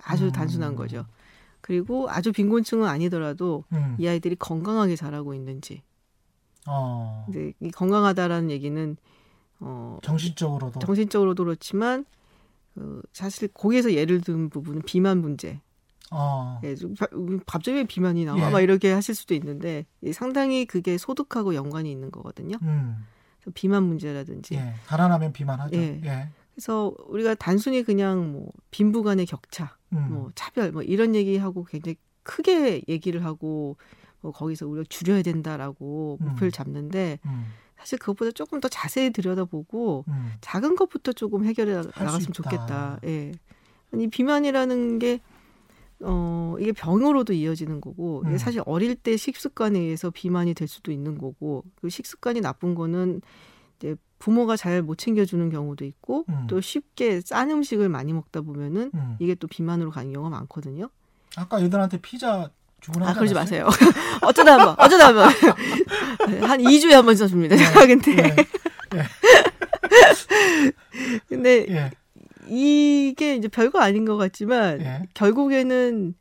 [0.01, 0.31] 아주 음.
[0.31, 1.05] 단순한 거죠.
[1.59, 3.97] 그리고 아주 빈곤층은 아니더라도 음.
[3.99, 5.83] 이 아이들이 건강하게 자라고 있는지.
[6.65, 7.25] 어.
[7.29, 8.95] 이제 이 건강하다라는 얘기는
[9.59, 10.79] 어 정신적으로도.
[10.79, 12.05] 정신적으로도 그렇지만
[12.75, 15.59] 그 사실 거기에서 예를 든 부분은 비만 문제.
[16.11, 16.59] 어.
[16.63, 17.07] 예, 좀 바-
[17.45, 18.47] 갑자기 왜 비만이 나와?
[18.47, 18.51] 예.
[18.51, 22.57] 막 이렇게 하실 수도 있는데 이 상당히 그게 소득하고 연관이 있는 거거든요.
[22.61, 23.05] 음.
[23.53, 24.55] 비만 문제라든지.
[24.55, 24.73] 예.
[24.87, 25.75] 가난하면 비만하죠.
[25.77, 26.01] 예.
[26.03, 26.29] 예.
[26.53, 30.07] 그래서 우리가 단순히 그냥 뭐 빈부 간의 격차, 음.
[30.09, 33.77] 뭐 차별, 뭐 이런 얘기하고 굉장히 크게 얘기를 하고
[34.21, 36.25] 뭐 거기서 우리가 줄여야 된다라고 음.
[36.29, 37.45] 목표를 잡는데 음.
[37.77, 40.31] 사실 그것보다 조금 더 자세히 들여다보고 음.
[40.41, 42.33] 작은 것부터 조금 해결해 수 나갔으면.
[42.33, 42.99] 좋겠다.
[43.05, 43.31] 예.
[43.93, 45.19] 아니 비만이라는 게
[46.01, 48.37] 어, 이게 병으로도 이어지는 거고, 이게 음.
[48.37, 53.21] 사실 어릴 때 식습관에 의해서 비만이 될 수도 있는 거고, 그 식습관이 나쁜 거는
[53.79, 56.45] 이제 부모가 잘 못 챙겨주는 경우도 있고, 음.
[56.47, 59.15] 또 쉽게 짠 음식을 많이 먹다 보면은 음.
[59.19, 60.89] 이게 또 비만으로 가는 경우가 많거든요.
[61.35, 62.49] 아까 애들한테 피자
[62.81, 63.65] 주문하지 아, 그러지 않았어요?
[63.65, 63.87] 마세요.
[64.21, 66.43] 어쩌다 한 번, 어쩌다 한 번.
[66.49, 67.55] 한 2주에 한 번 써줍니다.
[67.85, 68.35] 근데, 예.
[71.27, 71.91] 근데 예.
[72.49, 75.01] 이게 이제 별거 아닌 것 같지만, 예.
[75.13, 76.13] 결국에는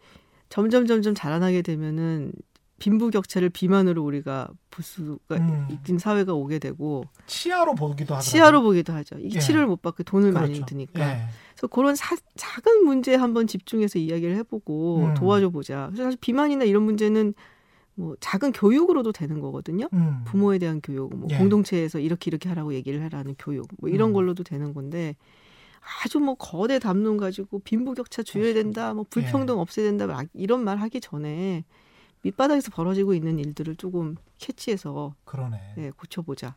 [0.49, 2.33] 점점 점점 자라나게 되면은
[2.79, 5.67] 빈부격차를 비만으로 우리가 볼 수가 음.
[5.71, 8.21] 있는 사회가 오게 되고 치아로 보기도 하더라고요.
[8.21, 9.17] 치아로 보기도 하죠.
[9.19, 9.41] 이게 예.
[9.41, 10.67] 치료를 못 받고 돈을 많이 그렇죠.
[10.67, 11.01] 드니까.
[11.01, 11.23] 예.
[11.55, 15.15] 그래서 그런 사- 작은 문제에 한번 집중해서 이야기를 해보고 음.
[15.15, 15.87] 도와줘 보자.
[15.87, 17.33] 그래서 사실 비만이나 이런 문제는
[17.95, 19.89] 뭐 작은 교육으로도 되는 거거든요.
[19.95, 20.21] 음.
[20.27, 21.39] 부모에 대한 교육, 뭐 예.
[21.39, 24.13] 공동체에서 이렇게 이렇게 하라고 얘기를 하라는 교육, 뭐 이런 음.
[24.13, 25.17] 걸로도 되는 건데
[26.05, 30.79] 아주 뭐 거대 담론 가지고 빈부격차 줄여야 된다, 뭐 불평등 없애야 된다 막 이런 말
[30.79, 31.65] 하기 전에
[32.23, 35.75] 밑바닥에서 벌어지고 있는 일들을 조금 캐치해서 그러네.
[35.79, 36.57] 예, 고쳐보자.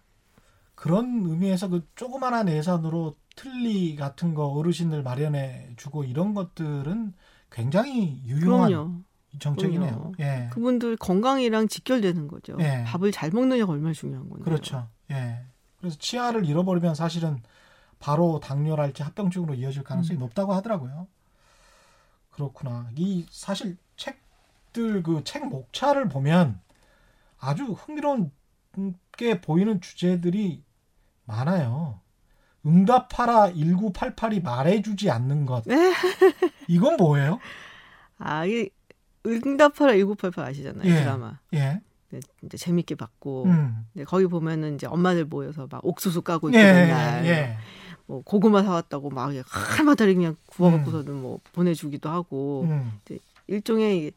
[0.74, 7.14] 그런 의미에서 그 조그만한 예산으로 틀니 같은 거 어르신들 마련해 주고 이런 것들은
[7.52, 9.02] 굉장히 유용한 그럼요.
[9.40, 9.92] 정책이네요.
[9.92, 10.14] 그럼요.
[10.20, 10.50] 예.
[10.52, 12.58] 그분들 건강이랑 직결되는 거죠.
[12.62, 12.84] 예.
[12.88, 14.44] 밥을 잘 먹느냐가 얼마나 중요한 건데.
[14.44, 14.88] 그렇죠.
[15.12, 15.46] 예.
[15.78, 17.42] 그래서 치아를 잃어버리면 사실은
[18.00, 20.22] 바로 당뇨랄지 합병증으로 이어질 가능성이 음.
[20.22, 21.08] 높다고 하더라고요.
[22.32, 22.89] 그렇구나.
[22.95, 26.60] 이 사실 책들 그 책 목차를 보면
[27.39, 28.32] 아주 흥미로운
[29.18, 30.64] 게 보이는 주제들이
[31.26, 32.00] 많아요.
[32.66, 35.64] 응답하라 1988이 말해주지 않는 것.
[35.66, 35.76] 네.
[36.68, 37.39] 이건 뭐예요?
[38.18, 38.70] 아, 이
[39.26, 40.89] 응답하라 1988 아시잖아요.
[40.89, 40.95] 예.
[41.02, 41.39] 드라마.
[41.54, 41.82] 예.
[42.12, 43.45] 네, 이제 재밌게 봤고.
[43.45, 43.86] 음.
[43.93, 47.58] 네, 거기 보면은 이제 엄마들 모여서 막 옥수수 까고 있고 예, 맨날 예.
[48.10, 52.91] 뭐 고구마 사왔다고 막 할마다리 그냥 구워갖고서는 뭐 보내주기도 하고 음.
[53.45, 54.14] 일종의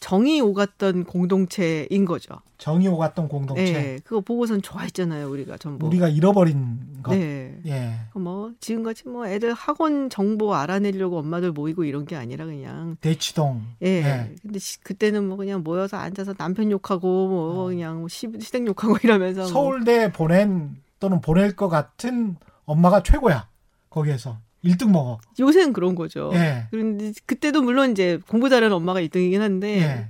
[0.00, 2.34] 정이 오갔던 공동체인 거죠.
[2.58, 3.72] 정이 오갔던 공동체.
[3.72, 5.86] 네, 그거 보고선 좋아했잖아요, 우리가 전부.
[5.86, 7.14] 우리가 잃어버린 것.
[7.16, 7.58] 네.
[7.66, 7.94] 예.
[8.14, 13.62] 뭐 지금같이 뭐 애들 학원 정보 알아내려고 엄마들 모이고 이런 게 아니라 그냥 대치동.
[13.82, 13.86] 예.
[13.86, 14.34] 예.
[14.42, 17.66] 근데 시- 그때는 뭐 그냥 모여서 앉아서 남편 욕하고 뭐 어.
[17.68, 22.36] 그냥 뭐 시, 시댁 욕하고 이러면서 뭐 서울대 보낸 또는 보낼 것 같은
[22.72, 23.48] 엄마가 최고야.
[23.90, 25.18] 거기에서 1등 먹어.
[25.38, 26.30] 요새는 그런 거죠.
[26.34, 26.66] 예.
[26.70, 30.08] 그런데 그때도 물론 이제 공부 잘하는 엄마가 1등이긴 한데 예.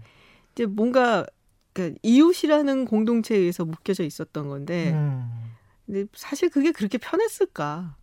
[0.53, 1.27] 이제 뭔가
[1.73, 5.31] 그러니까 이웃이라는 공동체에 의해서 묶여져 있었던 건데 음.
[5.87, 7.97] 근데 사실 그게 그렇게 편했을까?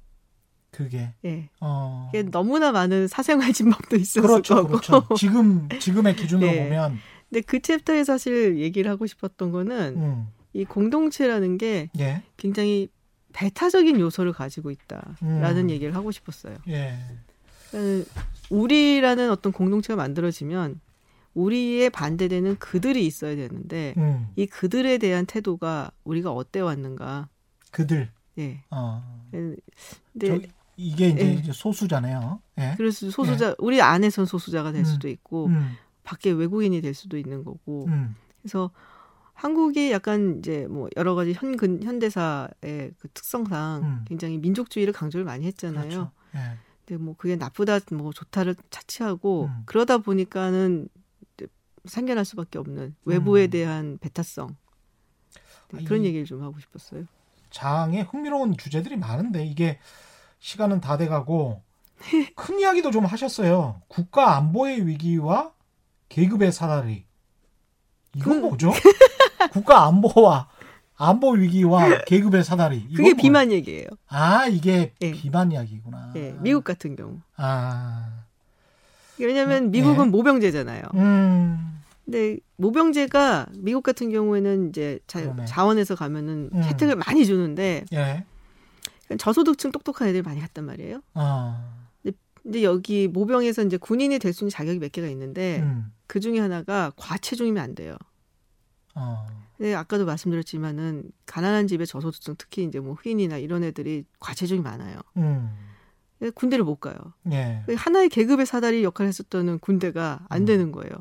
[0.71, 1.49] 그게 예.
[1.61, 2.11] 어.
[2.31, 4.55] 너무나 많은 사생활 진법도 있었을 그렇죠.
[4.55, 4.67] 거고.
[4.79, 5.07] 그렇죠.
[5.15, 6.63] 지금 지금의 기준으로 네.
[6.63, 6.99] 보면
[7.29, 10.27] 근데 그 챕터에 사실 얘기를 하고 싶었던 거는 음.
[10.53, 12.23] 이 공동체라는 게 예.
[12.37, 12.89] 굉장히
[13.33, 15.69] 배타적인 요소를 가지고 있다라는 음.
[15.69, 16.57] 얘기를 하고 싶었어요.
[16.67, 16.97] 예.
[17.71, 18.09] 그러니까
[18.49, 20.79] 우리라는 어떤 공동체가 만들어지면
[21.35, 24.27] 우리에 반대되는 그들이 있어야 되는데 음.
[24.35, 27.29] 이 그들에 대한 태도가 우리가 어때 왔는가?
[27.71, 28.09] 그들.
[28.39, 28.63] 예.
[28.71, 29.27] 어.
[29.31, 30.39] 근데 저,
[30.75, 31.51] 이게 이제, 예.
[31.51, 32.41] 소수잖아요.
[32.59, 32.73] 예.
[32.77, 34.85] 그래서 소수자 우리 안에선 소수자가 될 음.
[34.85, 35.75] 수도 있고 음.
[36.03, 38.15] 밖에 외국인이 될 수도 있는 거고 음.
[38.41, 38.71] 그래서
[39.39, 44.05] 한국이 약간 이제 뭐 여러 가지 현근 현대사의 그 특성상 음.
[44.05, 45.81] 굉장히 민족주의를 강조를 많이 했잖아요.
[45.83, 46.11] 그렇죠.
[46.35, 46.57] 예.
[46.85, 49.63] 근데 뭐 그게 나쁘다 뭐 좋다를 차치하고 음.
[49.65, 50.89] 그러다 보니까는
[51.85, 53.49] 생겨날 수밖에 없는 외부에 음.
[53.49, 54.57] 대한 배타성
[55.71, 57.05] 네, 아, 그런 이- 얘기를 좀 하고 싶었어요.
[57.49, 59.79] 장에 흥미로운 주제들이 많은데 이게
[60.39, 61.63] 시간은 다 돼가고
[62.35, 63.81] 큰 이야기도 좀 하셨어요.
[63.87, 65.53] 국가 안보의 위기와
[66.09, 67.05] 계급의 사다리.
[68.15, 68.71] 이건 그- 뭐죠?
[69.51, 70.47] 국가 안보와
[70.97, 72.83] 안보 위기와 계급의 사다리.
[72.89, 73.15] 그게 뭐예요?
[73.15, 73.85] 비만 얘기예요.
[74.07, 75.11] 아 이게 예.
[75.11, 76.11] 비만 이야기구나.
[76.15, 77.19] 예, 미국 같은 경우.
[77.37, 78.23] 아,
[79.17, 80.09] 왜냐하면 미국은 예.
[80.09, 80.81] 모병제잖아요.
[80.95, 85.45] 음, 근데 모병제가 미국 같은 경우에는 이제 자, 그러네.
[85.45, 86.63] 자원에서 가면은 음.
[86.63, 88.25] 혜택을 많이 주는데 예,
[89.17, 91.01] 저소득층 똑똑한 애들이 많이 갔단 말이에요.
[91.13, 91.63] 아,
[92.49, 96.39] 근데 여기 모병에서 이제 군인이 될 수 있는 자격이 몇 개가 있는데 음, 그 중에
[96.39, 97.95] 하나가 과체중이면 안 돼요.
[98.95, 104.99] 어, 근데 아까도 말씀드렸지만은 가난한 집의 저소득층 특히 이제 뭐 흑인이나 이런 애들이 과체중이 많아요.
[105.17, 105.51] 음,
[106.17, 106.95] 근데 군대를 못 가요.
[107.31, 110.45] 예, 하나의 계급의 사다리 역할을 했었던 군대가 안 음.
[110.45, 110.91] 되는 거예요.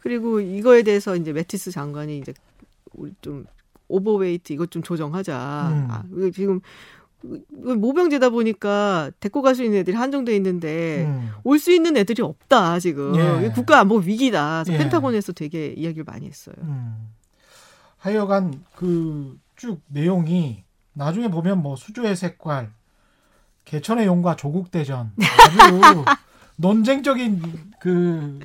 [0.00, 2.34] 그리고 이거에 대해서 이제 매티스 장관이 이제
[2.94, 3.44] 우리 좀
[3.86, 5.68] 오버웨이트 이것 좀 조정하자.
[5.72, 5.86] 음.
[5.88, 6.02] 아,
[6.34, 6.60] 지금
[7.22, 13.14] 모병제다 보니까 데리고 갈 수 있는 애들이 한정돼 있는데 음, 올수 있는 애들이 없다 지금
[13.16, 13.50] 예.
[13.50, 14.64] 국가 안보 위기다.
[14.68, 14.78] 예.
[14.78, 16.54] 펜타곤에서 되게 이야기를 많이 했어요.
[16.62, 17.08] 음.
[17.98, 20.64] 하여간 그 쭉 내용이
[20.94, 22.70] 나중에 보면 뭐 수조의 색깔,
[23.66, 26.04] 개천의 용과 조국 대전 아주
[26.56, 27.42] 논쟁적인
[27.78, 28.38] 그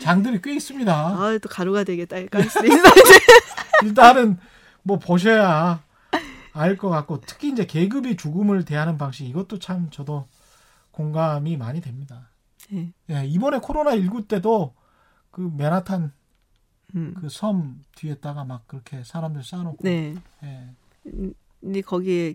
[0.00, 0.94] 장들이 꽤 있습니다.
[0.94, 2.76] 아또 가루가 되게 깔수 있어.
[3.82, 4.38] 일단은
[4.84, 5.82] 뭐 보셔야
[6.54, 10.26] 알 것 같고 특히 이제 계급이 죽음을 대하는 방식 이것도 참 저도
[10.90, 12.28] 공감이 많이 됩니다.
[12.70, 12.92] 네.
[13.10, 14.74] 예, 이번에 코로나 19 때도
[15.30, 16.12] 그 맨하탄
[16.94, 17.14] 음.
[17.14, 20.14] 그섬 뒤에다가 막 그렇게 사람들 쌓아놓고 네.
[20.42, 20.68] 예.
[21.06, 22.34] 음, 근데 거기에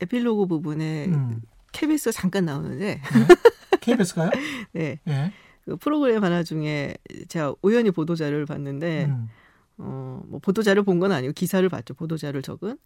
[0.00, 1.40] 에필로그 부분에 음.
[1.72, 3.00] KBS가 잠깐 나오는데
[3.80, 4.30] KBS가요?
[4.72, 4.98] 네.
[5.06, 5.32] 예.
[5.64, 6.94] 그 프로그램 하나 중에
[7.28, 9.28] 제가 우연히 보도 자료를 봤는데 음.
[9.78, 11.94] 어, 뭐 보도자료 본 건 아니고 기사를 봤죠.
[11.94, 12.78] 보도자료를 적은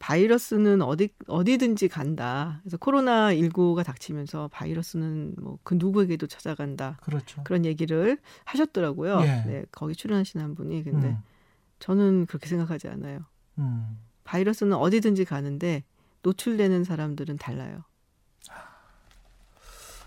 [0.00, 2.58] 바이러스는 어디 어디든지 간다.
[2.62, 6.96] 그래서 코로나 19가 닥치면서 바이러스는 뭐 그 누구에게도 찾아간다.
[7.02, 7.42] 그렇죠.
[7.44, 9.20] 그런 얘기를 하셨더라고요.
[9.20, 9.44] 예.
[9.46, 11.22] 네, 거기 출연하신 한 분이 근데 음,
[11.78, 13.20] 저는 그렇게 생각하지 않아요.
[13.58, 13.98] 음.
[14.24, 15.84] 바이러스는 어디든지 가는데
[16.22, 17.84] 노출되는 사람들은 달라요.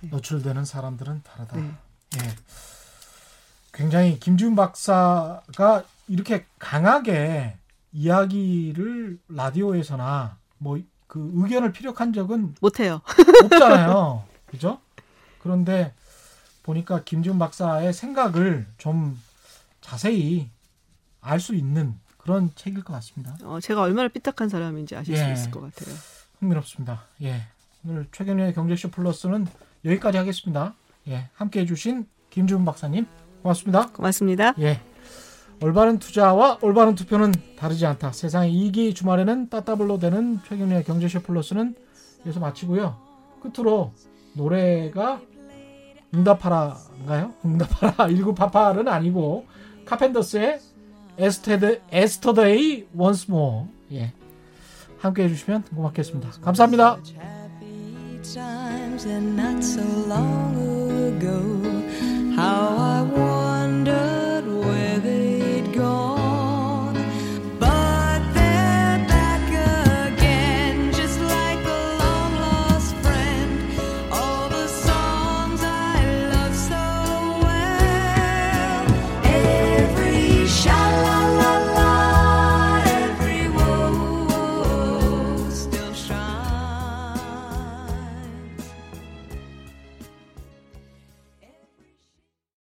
[0.10, 1.56] 노출되는 사람들은 다르다.
[1.56, 1.72] 네.
[2.18, 2.36] 예.
[3.74, 7.58] 굉장히 김지훈 박사가 이렇게 강하게
[7.94, 10.80] 이야기를 라디오에서나 뭐
[11.14, 13.00] 그 의견을 피력한 적은 못해요.
[13.44, 14.24] 없잖아요.
[14.48, 14.80] 그죠?
[15.44, 15.94] 그런데
[16.64, 19.22] 보니까 김지훈 박사의 생각을 좀
[19.80, 20.50] 자세히
[21.22, 23.38] 알 수 있는 그런 책일 것 같습니다.
[23.44, 25.34] 어, 제가 얼마나 삐딱한 사람인지 아실 수 예.
[25.34, 25.96] 있을 것 같아요.
[26.40, 27.04] 흥미롭습니다.
[27.22, 27.44] 예.
[27.86, 29.46] 오늘 최경련의 경제쇼 플러스는
[29.86, 30.74] 여기까지 하겠습니다.
[31.10, 31.30] 예.
[31.36, 33.06] 함께 해주신 김지훈 박사님
[33.44, 33.90] 고맙습니다.
[33.90, 34.56] 고맙습니다.
[34.58, 34.82] 예.
[35.64, 38.12] 올바른 투자와 올바른 투표는 다르지 않다.
[38.12, 41.76] 세상의 이기 주말에는 따따블로 되는 최경련의 경제쇼 플러스는
[42.26, 42.98] 여기서 마치고요.
[43.42, 43.94] 끝으로
[44.34, 45.22] 노래가
[46.14, 47.34] 응답하라인가요?
[47.46, 49.46] 응답하라 1988은 아니고
[49.86, 50.60] 카펜더스의
[51.18, 54.12] Yester, Yesterday Once More 예.
[55.00, 56.32] 함께 해주시면 고맙겠습니다.
[56.42, 56.98] 감사합니다.
[58.22, 61.62] times and not so long ago
[62.36, 63.33] how I